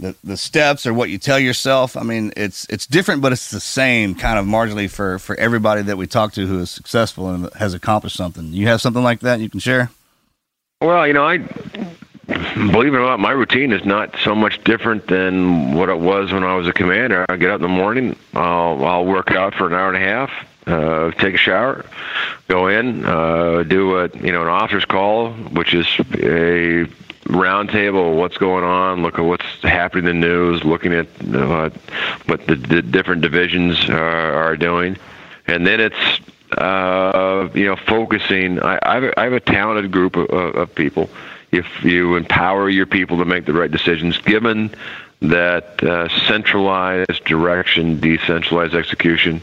[0.00, 1.96] The, the steps or what you tell yourself.
[1.96, 5.82] I mean, it's it's different, but it's the same kind of marginally for for everybody
[5.82, 8.52] that we talk to who is successful and has accomplished something.
[8.52, 9.90] You have something like that you can share?
[10.80, 11.38] Well, you know, I
[12.28, 16.32] believe it or not, my routine is not so much different than what it was
[16.32, 17.24] when I was a commander.
[17.28, 20.06] I get up in the morning, I'll I'll work out for an hour and a
[20.06, 20.30] half,
[20.66, 21.84] uh, take a shower,
[22.48, 26.86] go in, uh, do a you know an officer's call, which is a
[27.24, 31.70] roundtable, what's going on, look at what's happening in the news, looking at uh,
[32.26, 34.96] what the, the different divisions are, are doing,
[35.46, 36.20] and then it's
[36.58, 38.60] uh, you know focusing.
[38.62, 41.08] I, I, have a, I have a talented group of, of people.
[41.50, 44.74] If you empower your people to make the right decisions, given
[45.20, 49.40] that uh, centralized direction, decentralized execution.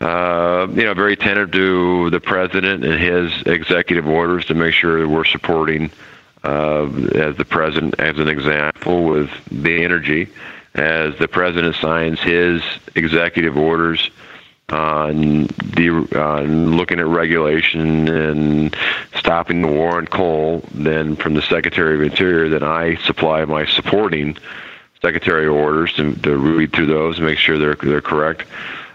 [0.00, 5.00] Uh, you know, very attentive to the president and his executive orders to make sure
[5.00, 5.90] that we're supporting,
[6.42, 6.84] uh,
[7.14, 10.28] as the president, as an example, with the energy,
[10.74, 12.60] as the president signs his
[12.94, 14.10] executive orders
[14.70, 15.46] on
[15.76, 18.76] the on looking at regulation and
[19.16, 23.66] stopping the war on coal, then from the Secretary of Interior, then I supply my
[23.66, 24.36] supporting
[25.02, 28.44] secretary orders to, to read through those and make sure they're they're correct.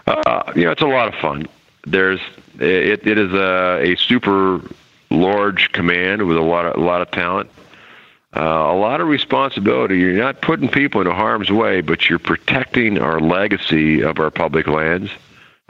[0.06, 1.46] Uh, you know, it's a lot of fun.
[1.86, 2.20] There's
[2.58, 4.60] it, it is a, a super
[5.10, 7.50] large command with a lot of a lot of talent.
[8.36, 9.98] Uh, a lot of responsibility.
[9.98, 14.68] You're not putting people into harm's way, but you're protecting our legacy of our public
[14.68, 15.10] lands.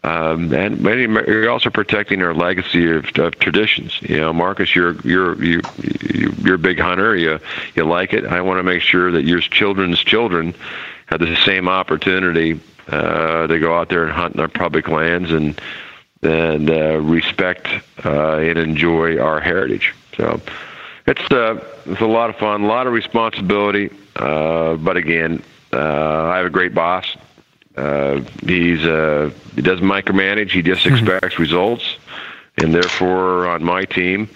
[0.03, 4.01] Um, and you're also protecting our legacy of, of traditions.
[4.01, 5.61] You know, Marcus, you're you're you,
[6.39, 7.15] you're a big hunter.
[7.17, 7.39] You
[7.75, 8.25] you like it.
[8.25, 10.55] I want to make sure that your children's children
[11.07, 15.31] have the same opportunity uh, to go out there and hunt in our public lands
[15.31, 15.61] and
[16.23, 17.69] and uh, respect
[18.05, 19.95] uh, and enjoy our heritage.
[20.17, 20.41] So
[21.07, 23.91] it's uh, it's a lot of fun, a lot of responsibility.
[24.17, 25.43] Uh, but again,
[25.73, 27.17] uh, I have a great boss.
[27.77, 30.51] Uh, he's uh, he doesn't micromanage.
[30.51, 31.97] He just expects results,
[32.57, 34.29] and therefore, on my team,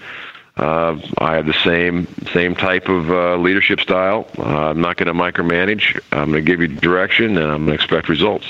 [0.57, 4.28] uh, I have the same same type of uh, leadership style.
[4.39, 6.01] Uh, I'm not going to micromanage.
[6.12, 8.47] I'm going to give you direction, and I'm going to expect results.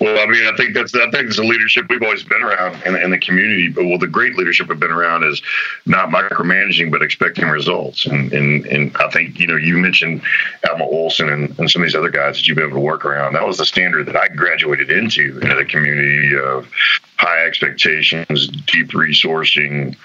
[0.00, 2.82] Well, I mean, I think that's I think it's the leadership we've always been around
[2.84, 3.68] in, in the community.
[3.68, 5.40] But well, the great leadership we've been around is
[5.86, 8.06] not micromanaging, but expecting results.
[8.06, 10.22] And and, and I think you know you mentioned
[10.68, 13.04] Admiral Olson and, and some of these other guys that you've been able to work
[13.04, 13.34] around.
[13.34, 16.68] That was the standard that I graduated into into the community of
[17.16, 19.96] high expectations, deep resourcing,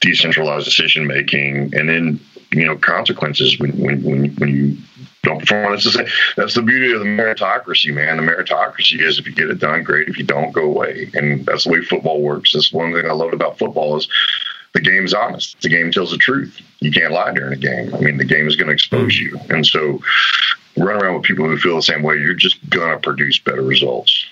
[0.00, 2.20] decentralized decision making, and then
[2.52, 4.76] you know consequences when when when, when you
[5.26, 5.72] don't perform.
[5.72, 8.16] That's the, that's the beauty of the meritocracy, man.
[8.16, 10.08] The meritocracy is if you get it done, great.
[10.08, 11.10] If you don't, go away.
[11.14, 12.52] And that's the way football works.
[12.52, 14.08] That's one thing I loved about football is
[14.72, 15.60] the game is honest.
[15.60, 16.60] The game tells the truth.
[16.80, 17.94] You can't lie during a game.
[17.94, 19.38] I mean, the game is going to expose you.
[19.50, 20.00] And so
[20.76, 22.16] run around with people who feel the same way.
[22.16, 24.26] You're just going to produce better results.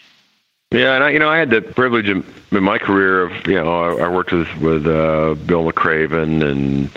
[0.70, 3.54] Yeah, and I, you know, I had the privilege in, in my career of, you
[3.54, 6.90] know, I, I worked with with uh, Bill McCraven and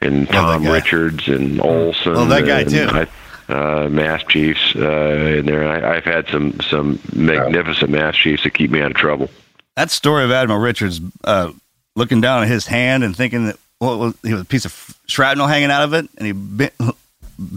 [0.00, 2.16] and Tom Richards and Olson.
[2.16, 2.88] Oh, that guy and too.
[2.90, 3.06] I,
[3.48, 5.68] uh, Mass Chiefs uh, in there.
[5.68, 9.30] I, I've had some some magnificent Mass Chiefs that keep me out of trouble.
[9.76, 11.52] That story of Admiral Richards uh,
[11.96, 14.98] looking down at his hand and thinking that well, was, he was a piece of
[15.06, 16.74] shrapnel hanging out of it, and he bit,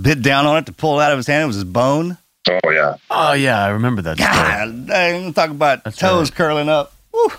[0.01, 1.43] bit down on it to pull it out of his hand.
[1.43, 2.17] It was his bone.
[2.49, 2.95] Oh yeah.
[3.09, 4.17] Oh yeah, I remember that.
[4.17, 4.31] story.
[4.31, 5.33] God dang!
[5.33, 6.37] Talk about That's toes right.
[6.37, 6.93] curling up.
[7.13, 7.31] Woo.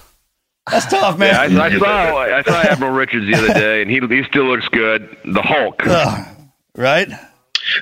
[0.70, 1.52] That's tough, man.
[1.52, 4.44] Yeah, I, I saw I saw Admiral Richards the other day, and he he still
[4.44, 5.16] looks good.
[5.24, 5.82] The Hulk.
[5.86, 6.26] Ugh,
[6.74, 7.08] right?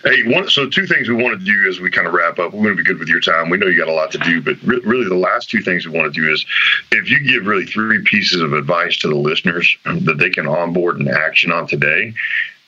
[0.05, 2.53] Hey, one, so two things we want to do as we kind of wrap up.
[2.53, 3.51] We're going to be good with your time.
[3.51, 5.87] We know you got a lot to do, but re- really the last two things
[5.87, 6.47] we want to do is
[6.93, 11.01] if you give really three pieces of advice to the listeners that they can onboard
[11.01, 12.15] and action on today.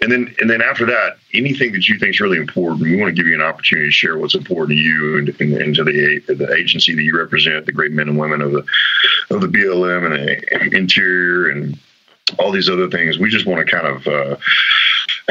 [0.01, 3.15] And then, and then after that, anything that you think is really important, we want
[3.15, 5.85] to give you an opportunity to share what's important to you and, and, and to
[5.85, 8.65] the the agency that you represent, the great men and women of the
[9.31, 11.79] of the BLM and the interior and
[12.39, 13.19] all these other things.
[13.19, 14.37] We just want to kind of uh,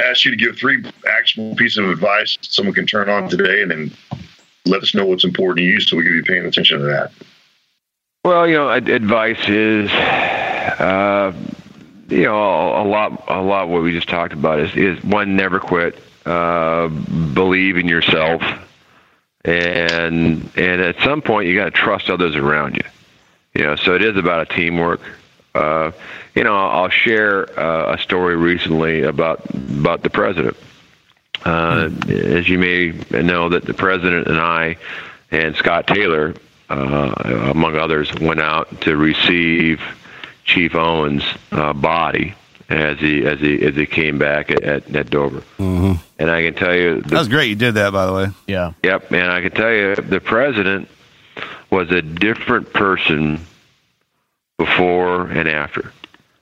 [0.03, 3.71] ask you to give three actionable pieces of advice someone can turn on today, and
[3.71, 3.91] then
[4.65, 7.11] let us know what's important to you, so we can be paying attention to that.
[8.25, 11.33] Well, you know, advice is, uh,
[12.13, 13.69] you know, a lot, a lot.
[13.69, 18.41] What we just talked about is is one, never quit, uh, believe in yourself,
[19.43, 22.83] and and at some point you got to trust others around you.
[23.55, 25.01] You know, so it is about a teamwork.
[25.55, 25.91] Uh,
[26.35, 30.55] you know, I'll share uh, a story recently about about the president.
[31.45, 34.77] Uh, as you may know, that the president and I
[35.31, 36.35] and Scott Taylor,
[36.69, 37.13] uh,
[37.51, 39.81] among others, went out to receive
[40.43, 42.35] Chief Owens' uh, body
[42.69, 45.41] as he as he as he came back at, at, at Dover.
[45.57, 45.93] Mm-hmm.
[46.19, 47.49] And I can tell you, the, that was great.
[47.49, 48.27] You did that, by the way.
[48.47, 48.73] Yeah.
[48.83, 49.11] Yep.
[49.11, 50.87] And I can tell you, the president
[51.69, 53.45] was a different person
[54.57, 55.91] before and after.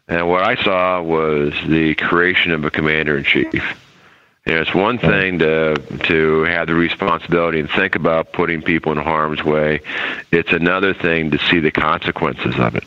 [0.07, 3.77] And what I saw was the creation of a commander in chief.
[4.45, 8.91] You know, it's one thing to to have the responsibility and think about putting people
[8.91, 9.81] in harm's way.
[10.31, 12.83] It's another thing to see the consequences of it.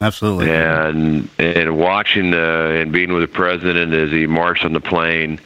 [0.00, 0.50] Absolutely.
[0.50, 5.40] And and watching and being with the president as he marched on the plane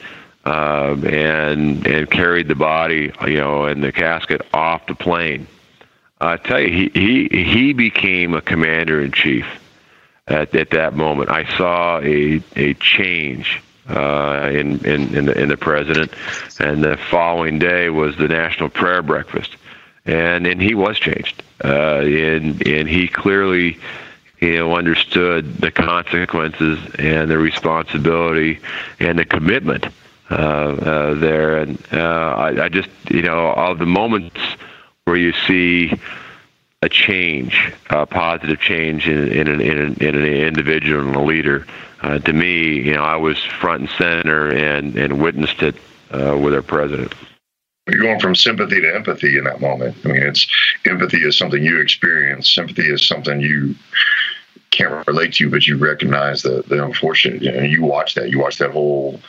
[0.45, 5.47] uh, and and carried the body, you know, and the casket off the plane.
[6.21, 9.47] I tell you, he he he became a commander in chief
[10.29, 11.31] at at that moment.
[11.31, 16.13] I saw a a change uh, in in in the, in the president,
[16.61, 19.57] and the following day was the national prayer breakfast,
[20.07, 23.79] and and he was changed, uh, and and he clearly.
[24.45, 28.61] You know, understood the consequences and the responsibility
[29.01, 29.87] and the commitment
[30.31, 34.39] uh, uh, there, and uh, I, I just, you know, all the moments
[35.05, 35.99] where you see
[36.83, 41.23] a change, a positive change in, in, an, in, an, in an individual and a
[41.23, 41.67] leader.
[42.03, 45.77] Uh, to me, you know, I was front and center and, and witnessed it
[46.11, 47.15] uh, with our president.
[47.87, 49.97] You're going from sympathy to empathy in that moment.
[50.05, 50.47] I mean, it's
[50.87, 52.55] empathy is something you experience.
[52.55, 53.75] Sympathy is something you
[54.77, 57.43] can't relate to, but you recognize the the unfortunate.
[57.43, 58.31] You know, you watch that.
[58.31, 59.21] You watch that whole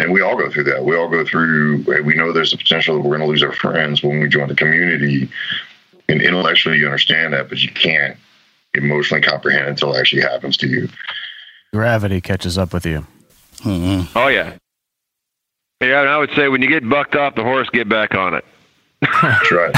[0.00, 0.84] and we all go through that.
[0.84, 1.84] We all go through.
[2.02, 4.48] We know there's a potential that we're going to lose our friends when we join
[4.48, 5.28] the community,
[6.08, 8.16] and intellectually you understand that, but you can't
[8.74, 10.88] emotionally comprehend it until it actually happens to you.
[11.72, 13.06] Gravity catches up with you.
[13.58, 14.16] Mm-hmm.
[14.16, 14.54] Oh yeah,
[15.80, 16.00] yeah.
[16.00, 18.44] And I would say when you get bucked off the horse, get back on it.
[19.00, 19.74] That's right.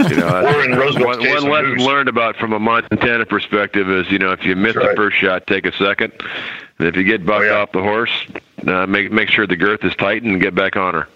[0.10, 1.82] you know, or one, one lesson moose.
[1.82, 5.16] learned about from a Montana perspective is, you know, if you miss That's the first
[5.16, 6.12] shot, take a second.
[6.78, 7.58] And if you get bucked oh, yeah.
[7.58, 8.10] off the horse,
[8.66, 11.08] uh, make make sure the girth is tightened and get back on her.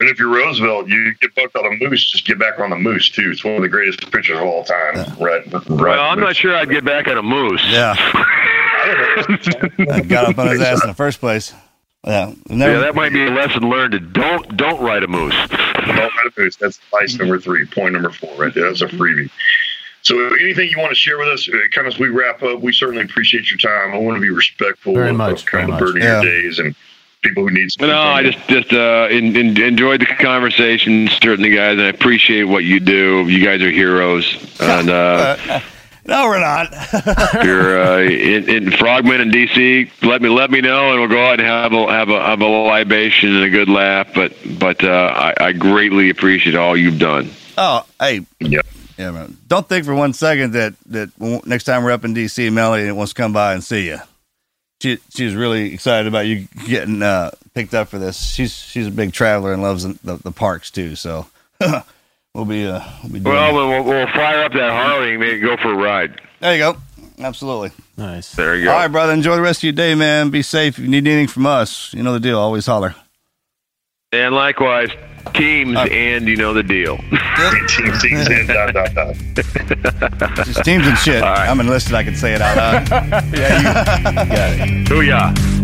[0.00, 2.76] And if you're Roosevelt, you get bucked on a moose, just get back on the
[2.76, 3.30] moose too.
[3.30, 4.96] It's one of the greatest pitchers of all time.
[4.96, 5.14] Yeah.
[5.18, 5.68] Right, right.
[5.68, 6.26] Well, I'm moose.
[6.26, 7.62] not sure I'd get back on a moose.
[7.68, 7.94] Yeah.
[9.90, 11.54] I got up on his ass in the first place.
[12.04, 14.12] Yeah, never, yeah, that might be a lesson learned.
[14.12, 15.34] Don't don't ride a moose.
[15.48, 15.48] don't
[15.88, 16.56] ride a moose.
[16.56, 17.64] That's advice number three.
[17.66, 18.64] Point number four, right there.
[18.64, 19.30] That's a freebie.
[20.02, 22.60] So, anything you want to share with us, uh, kind of as we wrap up,
[22.60, 23.94] we certainly appreciate your time.
[23.94, 26.20] I want to be respectful Very of, much, of kind of the burden yeah.
[26.20, 26.74] your days and
[27.22, 27.70] people who need.
[27.78, 32.44] No, I just just uh, in, in, enjoyed the conversation, certainly, guys, and I appreciate
[32.44, 33.28] what you do.
[33.28, 34.90] You guys are heroes, and.
[34.90, 35.60] Uh,
[36.04, 36.72] no, we're not.
[37.44, 39.90] you're uh, in, in, Frogman in DC.
[40.02, 42.40] Let me let me know, and we'll go out and have a have a have
[42.40, 44.08] a libation and a good laugh.
[44.14, 47.30] But but uh, I, I greatly appreciate all you've done.
[47.56, 48.66] Oh, hey, yep.
[48.98, 49.36] Yeah, man.
[49.46, 51.10] Don't think for one second that that
[51.46, 53.98] next time we're up in DC, Melody wants to come by and see you.
[54.80, 58.20] She she's really excited about you getting uh, picked up for this.
[58.20, 60.96] She's she's a big traveler and loves the, the parks too.
[60.96, 61.26] So
[62.34, 65.56] we'll be uh we'll, be well, we'll we'll fire up that Harley and maybe go
[65.56, 66.20] for a ride.
[66.40, 66.76] There you go.
[67.18, 67.70] Absolutely.
[67.96, 68.32] Nice.
[68.34, 68.72] There you go.
[68.72, 69.12] All right, brother.
[69.12, 70.30] Enjoy the rest of your day, man.
[70.30, 70.78] Be safe.
[70.78, 72.38] If you need anything from us, you know the deal.
[72.38, 72.94] Always holler.
[74.12, 74.90] And likewise,
[75.34, 76.96] teams uh, and you know the deal.
[77.68, 79.14] teams, teams and dot, dot, dot.
[80.44, 81.22] Just teams and shit.
[81.22, 81.48] Right.
[81.48, 81.94] I'm enlisted.
[81.94, 82.90] I can say it out loud.
[83.32, 84.86] yeah, you, you got it.
[84.88, 85.61] Booyah.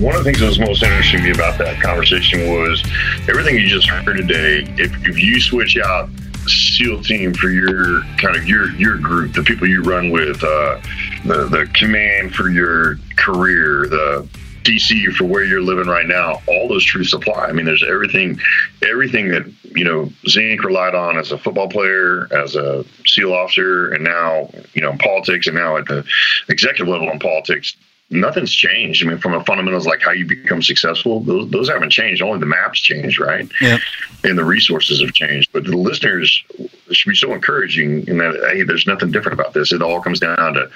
[0.00, 2.82] One of the things that was most interesting to me about that conversation was
[3.28, 4.60] everything you just heard today.
[4.82, 6.08] If, if you switch out
[6.46, 10.80] SEAL team for your kind of your your group, the people you run with, uh,
[11.26, 14.26] the the command for your career, the
[14.62, 17.48] DC for where you're living right now, all those truths apply.
[17.48, 18.40] I mean, there's everything,
[18.82, 23.92] everything that you know Zinke relied on as a football player, as a SEAL officer,
[23.92, 26.06] and now you know in politics, and now at the
[26.48, 27.76] executive level in politics
[28.10, 29.04] nothing's changed.
[29.04, 32.22] I mean, from a fundamentals like how you become successful, those, those haven't changed.
[32.22, 33.48] Only the maps changed, right?
[33.60, 33.78] Yeah.
[34.24, 35.50] And the resources have changed.
[35.52, 36.44] But the listeners
[36.90, 39.72] should be so encouraging in that, hey, there's nothing different about this.
[39.72, 40.68] It all comes down to,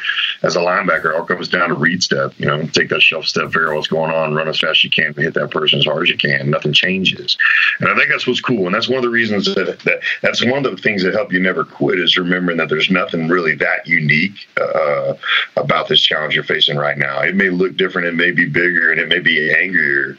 [0.43, 2.33] as a linebacker, it all comes down to read step.
[2.39, 4.85] You know, take that shelf step, figure out what's going on, run as fast as
[4.85, 6.51] you can, hit that person as hard as you can.
[6.51, 7.37] Nothing changes.
[7.81, 8.67] And I think that's what's cool.
[8.67, 11.33] And that's one of the reasons that, that that's one of the things that help
[11.33, 15.15] you never quit is remembering that there's nothing really that unique uh,
[15.57, 18.91] about this challenge you're facing right now it may look different, it may be bigger,
[18.91, 20.17] and it may be angrier,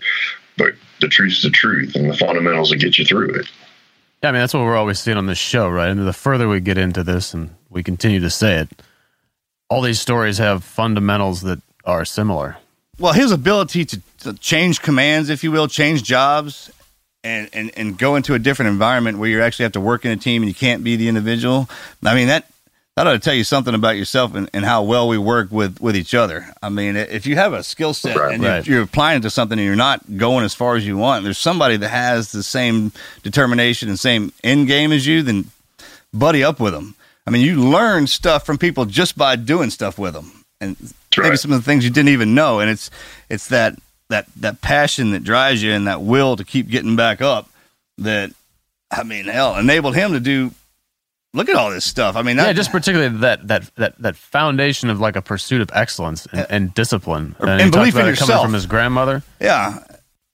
[0.57, 3.47] but the truth's the truth, and the fundamentals will get you through it.
[4.23, 5.89] Yeah, I mean that's what we're always seeing on this show, right?
[5.89, 8.69] And the further we get into this, and we continue to say it,
[9.69, 12.57] all these stories have fundamentals that are similar.
[12.97, 16.71] Well, his ability to, to change commands, if you will, change jobs,
[17.25, 20.11] and, and and go into a different environment where you actually have to work in
[20.11, 21.67] a team and you can't be the individual.
[22.03, 22.47] I mean that
[22.95, 25.81] that ought to tell you something about yourself and, and, how well we work with,
[25.81, 26.47] with each other.
[26.63, 29.29] I mean, if you have a skill set right, and you're, you're, applying it to
[29.29, 32.41] something and you're not going as far as you want, there's somebody that has the
[32.43, 35.45] same determination and same end game as you, then
[36.13, 36.95] buddy up with them.
[37.27, 40.93] I mean, you learn stuff from people just by doing stuff with them, and That's
[41.17, 41.39] maybe right.
[41.39, 42.59] some of the things you didn't even know.
[42.59, 42.91] And it's
[43.29, 43.77] it's that
[44.09, 47.49] that that passion that drives you and that will to keep getting back up.
[47.97, 48.31] That
[48.91, 50.51] I mean, hell, enabled him to do
[51.35, 52.15] look at all this stuff.
[52.15, 55.61] I mean, that, yeah, just particularly that that that that foundation of like a pursuit
[55.61, 59.23] of excellence and, and discipline and, and belief in yourself coming from his grandmother.
[59.39, 59.79] Yeah,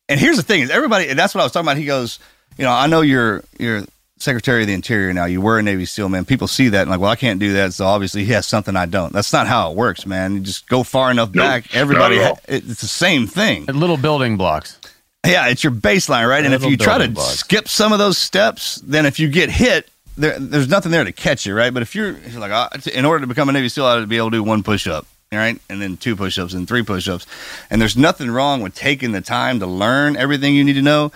[0.08, 1.10] and here's the thing: is everybody.
[1.10, 1.78] And that's what I was talking about.
[1.78, 2.20] He goes,
[2.58, 3.84] you know, I know you're you're
[4.22, 5.26] Secretary of the Interior now.
[5.26, 6.26] You were a Navy SEAL, man.
[6.26, 7.74] People see that and like, well, I can't do that.
[7.74, 9.12] So obviously he has something I don't.
[9.12, 10.36] That's not how it works, man.
[10.36, 11.76] You just go far enough nope, back.
[11.76, 13.66] Everybody, ha- it's the same thing.
[13.66, 14.80] Little building blocks.
[15.26, 16.44] Yeah, it's your baseline, right?
[16.44, 17.40] And if you try to blocks.
[17.40, 19.88] skip some of those steps, then if you get hit,
[20.18, 21.74] there, there's nothing there to catch you, right?
[21.74, 23.94] But if you're, if you're like, uh, in order to become a Navy SEAL, I
[23.96, 25.60] have to be able to do one push up, right?
[25.70, 27.26] And then two push ups and three push ups.
[27.70, 31.12] And there's nothing wrong with taking the time to learn everything you need to know.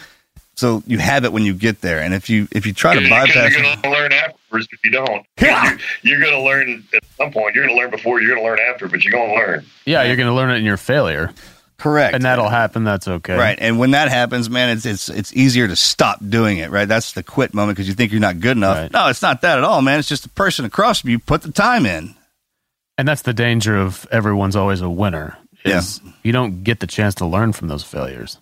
[0.57, 1.99] So you have it when you get there.
[1.99, 4.91] And if you if you try to bypass, you're going to learn afterwards if you
[4.91, 5.25] don't.
[5.41, 5.63] Yeah.
[5.69, 7.55] You're, you're going to learn at some point.
[7.55, 8.21] You're going to learn before.
[8.21, 9.65] You're going to learn after, but you're going to learn.
[9.85, 11.33] Yeah, you're going to learn it in your failure.
[11.77, 12.15] Correct.
[12.15, 12.83] And that'll happen.
[12.83, 13.35] That's okay.
[13.35, 13.57] Right.
[13.59, 16.71] And when that happens, man, it's it's it's easier to stop doing it.
[16.71, 16.87] Right.
[16.87, 18.77] That's the quit moment because you think you're not good enough.
[18.77, 18.91] Right.
[18.91, 19.99] No, it's not that at all, man.
[19.99, 22.15] It's just the person across from you put the time in.
[22.97, 25.37] And that's the danger of everyone's always a winner.
[25.65, 26.11] Is yeah.
[26.23, 28.37] you don't get the chance to learn from those failures.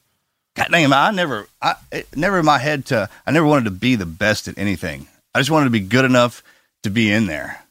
[0.56, 1.76] God damn, I never, I
[2.16, 5.08] never in my head to, I never wanted to be the best at anything.
[5.34, 6.44] I just wanted to be good enough
[6.84, 7.63] to be in there.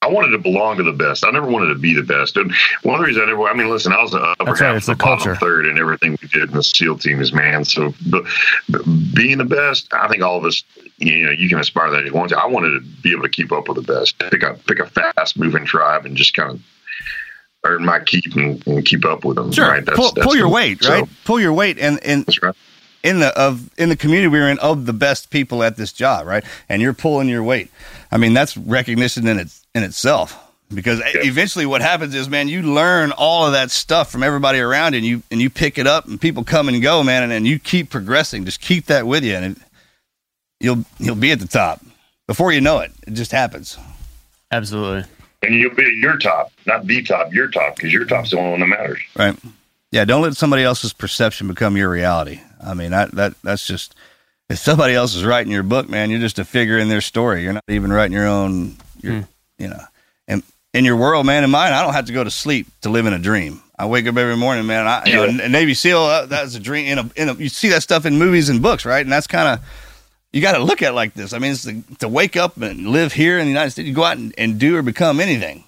[0.00, 1.24] I wanted to belong to the best.
[1.26, 2.36] I never wanted to be the best.
[2.36, 4.60] And one of the reasons I never, I mean, listen, I was the upper That's
[4.60, 5.34] half, right, the, the culture.
[5.34, 7.64] third, and everything we did in the SEAL team is man.
[7.64, 8.22] So, but,
[8.68, 8.82] but,
[9.14, 10.62] being the best, I think all of us,
[10.98, 12.38] you know, you can aspire that if you want to.
[12.38, 14.18] I wanted to be able to keep up with the best.
[14.18, 16.62] Pick a pick a fast moving tribe and just kind of
[17.64, 19.50] earn my keep and, and keep up with them.
[19.50, 19.84] Sure, right?
[19.84, 21.04] That's, pull, that's pull your weight, right?
[21.04, 22.54] So, pull your weight, and and right.
[23.02, 25.92] in the of in the community we are in of the best people at this
[25.92, 26.44] job, right?
[26.68, 27.70] And you're pulling your weight.
[28.10, 30.44] I mean, that's recognition in its in itself.
[30.72, 31.22] Because yeah.
[31.22, 35.04] eventually what happens is man you learn all of that stuff from everybody around and
[35.04, 37.58] you and you pick it up and people come and go man and, and you
[37.58, 38.44] keep progressing.
[38.44, 39.62] Just keep that with you and it,
[40.60, 41.80] you'll you'll be at the top.
[42.26, 43.78] Before you know it it just happens.
[44.50, 45.08] Absolutely.
[45.42, 48.38] And you'll be at your top not the top your top because your top's the
[48.38, 49.00] only one that matters.
[49.16, 49.36] Right.
[49.90, 52.42] Yeah don't let somebody else's perception become your reality.
[52.62, 53.94] I mean that that that's just
[54.50, 57.42] if somebody else is writing your book man you're just a figure in their story.
[57.42, 59.28] You're not even writing your own your, mm.
[59.58, 59.80] You know
[60.26, 60.42] and
[60.74, 63.06] in your world, man, in mine, I don't have to go to sleep to live
[63.06, 63.62] in a dream.
[63.78, 64.86] I wake up every morning, man.
[64.86, 66.86] I, you know, Navy SEAL, uh, that's a dream.
[66.86, 69.00] In a, in a, you see that stuff in movies and books, right?
[69.00, 69.64] And that's kind of
[70.32, 71.32] you got to look at like this.
[71.32, 73.88] I mean, it's to, to, wake up and live here in the United States.
[73.88, 75.64] You go out and, and do or become anything.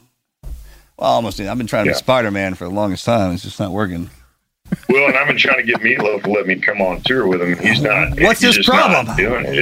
[0.98, 1.40] Well, almost.
[1.40, 3.32] I've been trying to be Spider Man for the longest time.
[3.32, 4.10] It's just not working.
[4.88, 7.40] Well, and I've been trying to get Meatloaf to let me come on tour with
[7.40, 7.58] him.
[7.58, 8.20] He's not.
[8.20, 9.06] What's his problem?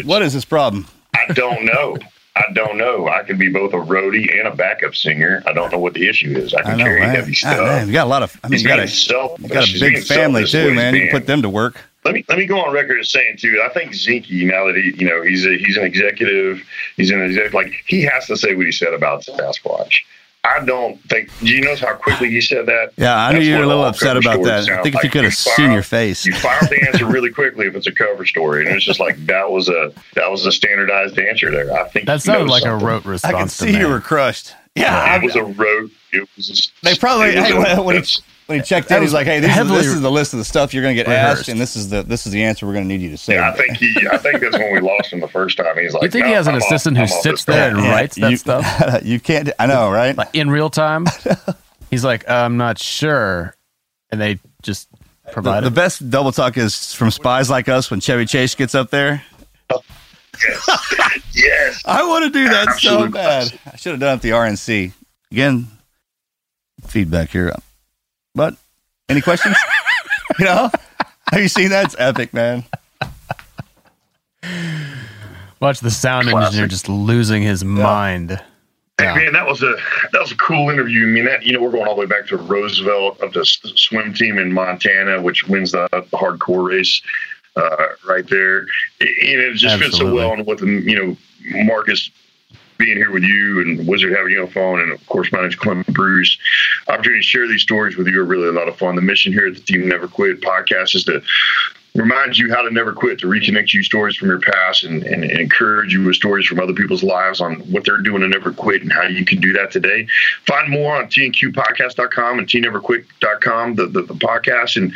[0.06, 0.86] What is his problem?
[1.14, 1.96] I don't know.
[2.38, 3.08] I don't know.
[3.08, 5.42] I can be both a roadie and a backup singer.
[5.44, 6.54] I don't know what the issue is.
[6.54, 7.10] I can I know, carry right?
[7.10, 7.66] heavy ah, stuff.
[7.66, 8.40] man, you got a lot of.
[8.44, 10.94] I mean, you got, a, you got a big family too, man.
[10.94, 11.84] You can put them to work.
[12.04, 13.60] Let me let me go on record as saying too.
[13.62, 16.62] I think Zinke now that he, you know, he's a, he's an executive.
[16.96, 17.54] He's an executive.
[17.54, 19.94] Like he has to say what he said about Sasquatch.
[20.56, 21.30] I don't think.
[21.40, 22.92] Do you know how quickly you said that?
[22.96, 24.58] Yeah, I knew That's you were a little upset about stories that.
[24.60, 26.24] I sound think if you could have fire seen your face.
[26.26, 29.16] you fire the answer really quickly if it's a cover story, and it's just like
[29.26, 31.72] that was a that was a standardized answer there.
[31.72, 32.86] I think That he sounded knows like a something.
[32.86, 33.34] rote I response.
[33.58, 33.80] could to see me.
[33.84, 34.54] you were crushed.
[34.74, 35.90] Yeah, It was a rote.
[36.12, 36.70] It was.
[36.82, 39.12] A, They probably- was hey, a- when- when he- that's- when he checked in, he's
[39.12, 41.06] like, "Hey, this is, this is the list of the stuff you're going to get
[41.08, 41.40] rehearsed.
[41.40, 43.18] asked, and this is the this is the answer we're going to need you to
[43.18, 43.94] say." yeah, I think he.
[44.10, 45.76] I think that's when we lost him the first time.
[45.76, 47.70] He's like, You think "No, he has an I'm off- assistant who I'm sits there
[47.72, 49.50] call." and writes that you, stuff you can't.
[49.58, 50.16] I know, right?
[50.16, 51.04] like in real time?
[51.90, 53.54] He's like, I'm not sure,
[54.10, 54.88] and they just
[55.30, 55.74] provide the it.
[55.74, 59.22] best double talk is from spies like us when Chevy Chase gets up there.
[61.34, 61.82] Yes.
[61.86, 63.58] I want to do that so bad.
[63.70, 64.92] I should have done it at the RNC.
[65.32, 65.66] Again,
[66.86, 67.54] feedback here.
[68.38, 68.54] But
[69.08, 69.56] any questions?
[70.38, 70.70] you know,
[71.32, 71.86] have you seen that?
[71.86, 72.62] It's epic, man.
[75.58, 76.46] Watch the sound Classic.
[76.46, 78.40] engineer just losing his mind.
[79.00, 79.74] Hey, man, that was a
[80.12, 81.02] that was a cool interview.
[81.02, 83.40] I mean, that you know, we're going all the way back to Roosevelt of the
[83.40, 87.02] s- swim team in Montana, which wins the, the hardcore race
[87.56, 88.60] uh, right there.
[89.00, 91.16] And it just fits so well in with the you know
[91.64, 92.08] Marcus
[92.78, 95.42] being here with you and Wizard having you on the phone, and of course, my
[95.42, 96.38] name's Clint Bruce.
[96.86, 98.96] Opportunity to share these stories with you are really a lot of fun.
[98.96, 101.22] The mission here at the Team Never Quit podcast is to
[101.94, 105.24] remind you how to never quit, to reconnect you stories from your past and, and,
[105.24, 108.82] encourage you with stories from other people's lives on what they're doing to never quit
[108.82, 110.06] and how you can do that today.
[110.46, 114.76] Find more on tnqpodcast.com and tneverquit.com, the, the, the podcast.
[114.76, 114.92] And,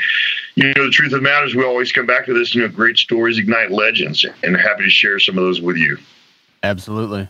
[0.54, 2.62] you know, the truth of the matter is we always come back to this, you
[2.62, 5.98] know, great stories ignite legends and happy to share some of those with you.
[6.62, 7.28] Absolutely.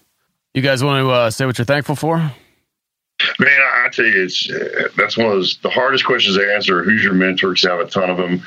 [0.55, 2.19] You guys want to uh, say what you're thankful for?
[2.19, 6.83] Man, I, tell you, it's uh, that's one of those the hardest questions to answer.
[6.83, 7.51] Who's your mentor?
[7.51, 8.43] Because I have a ton of them.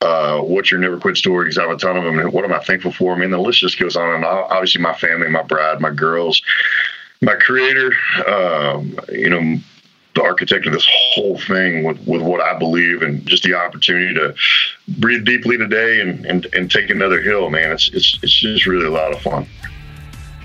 [0.00, 1.44] Uh, what's your never quit story?
[1.44, 2.32] Because I have a ton of them.
[2.32, 3.14] What am I thankful for?
[3.14, 4.14] I mean, the list just goes on.
[4.16, 6.42] And I- obviously, my family, my bride, my girls,
[7.20, 7.92] my creator.
[8.26, 9.58] Um, you know,
[10.14, 14.14] the architect of this whole thing with with what I believe, and just the opportunity
[14.14, 14.34] to
[14.88, 17.50] breathe deeply today and and, and take another hill.
[17.50, 19.46] Man, it's it's it's just really a lot of fun.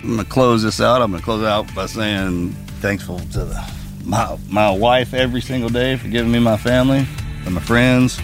[0.04, 1.02] I'm gonna close this out.
[1.02, 2.50] I'm gonna close out by saying
[2.82, 3.74] thankful to the,
[4.04, 7.06] my my wife every single day for giving me my family
[7.46, 8.20] and my friends.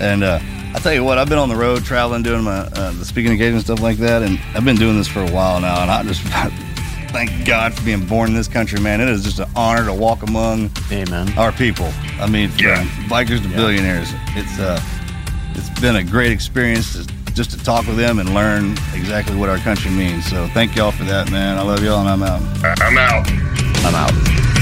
[0.00, 0.38] And uh,
[0.74, 3.32] I tell you what, I've been on the road traveling, doing my uh, the speaking
[3.32, 5.82] engagements stuff like that, and I've been doing this for a while now.
[5.82, 6.22] And I just
[7.12, 9.02] thank God for being born in this country, man.
[9.02, 11.30] It is just an honor to walk among Amen.
[11.36, 11.92] our people.
[12.18, 12.84] I mean, from Yeah.
[13.08, 14.08] bikers to billionaires.
[14.34, 14.80] It's uh,
[15.54, 19.48] it's been a great experience to, just to talk with them and learn exactly what
[19.48, 20.26] our country means.
[20.26, 21.58] So thank y'all for that, man.
[21.58, 22.42] I love y'all, and I'm out.
[22.80, 23.30] I'm out.
[23.84, 24.61] I'm out.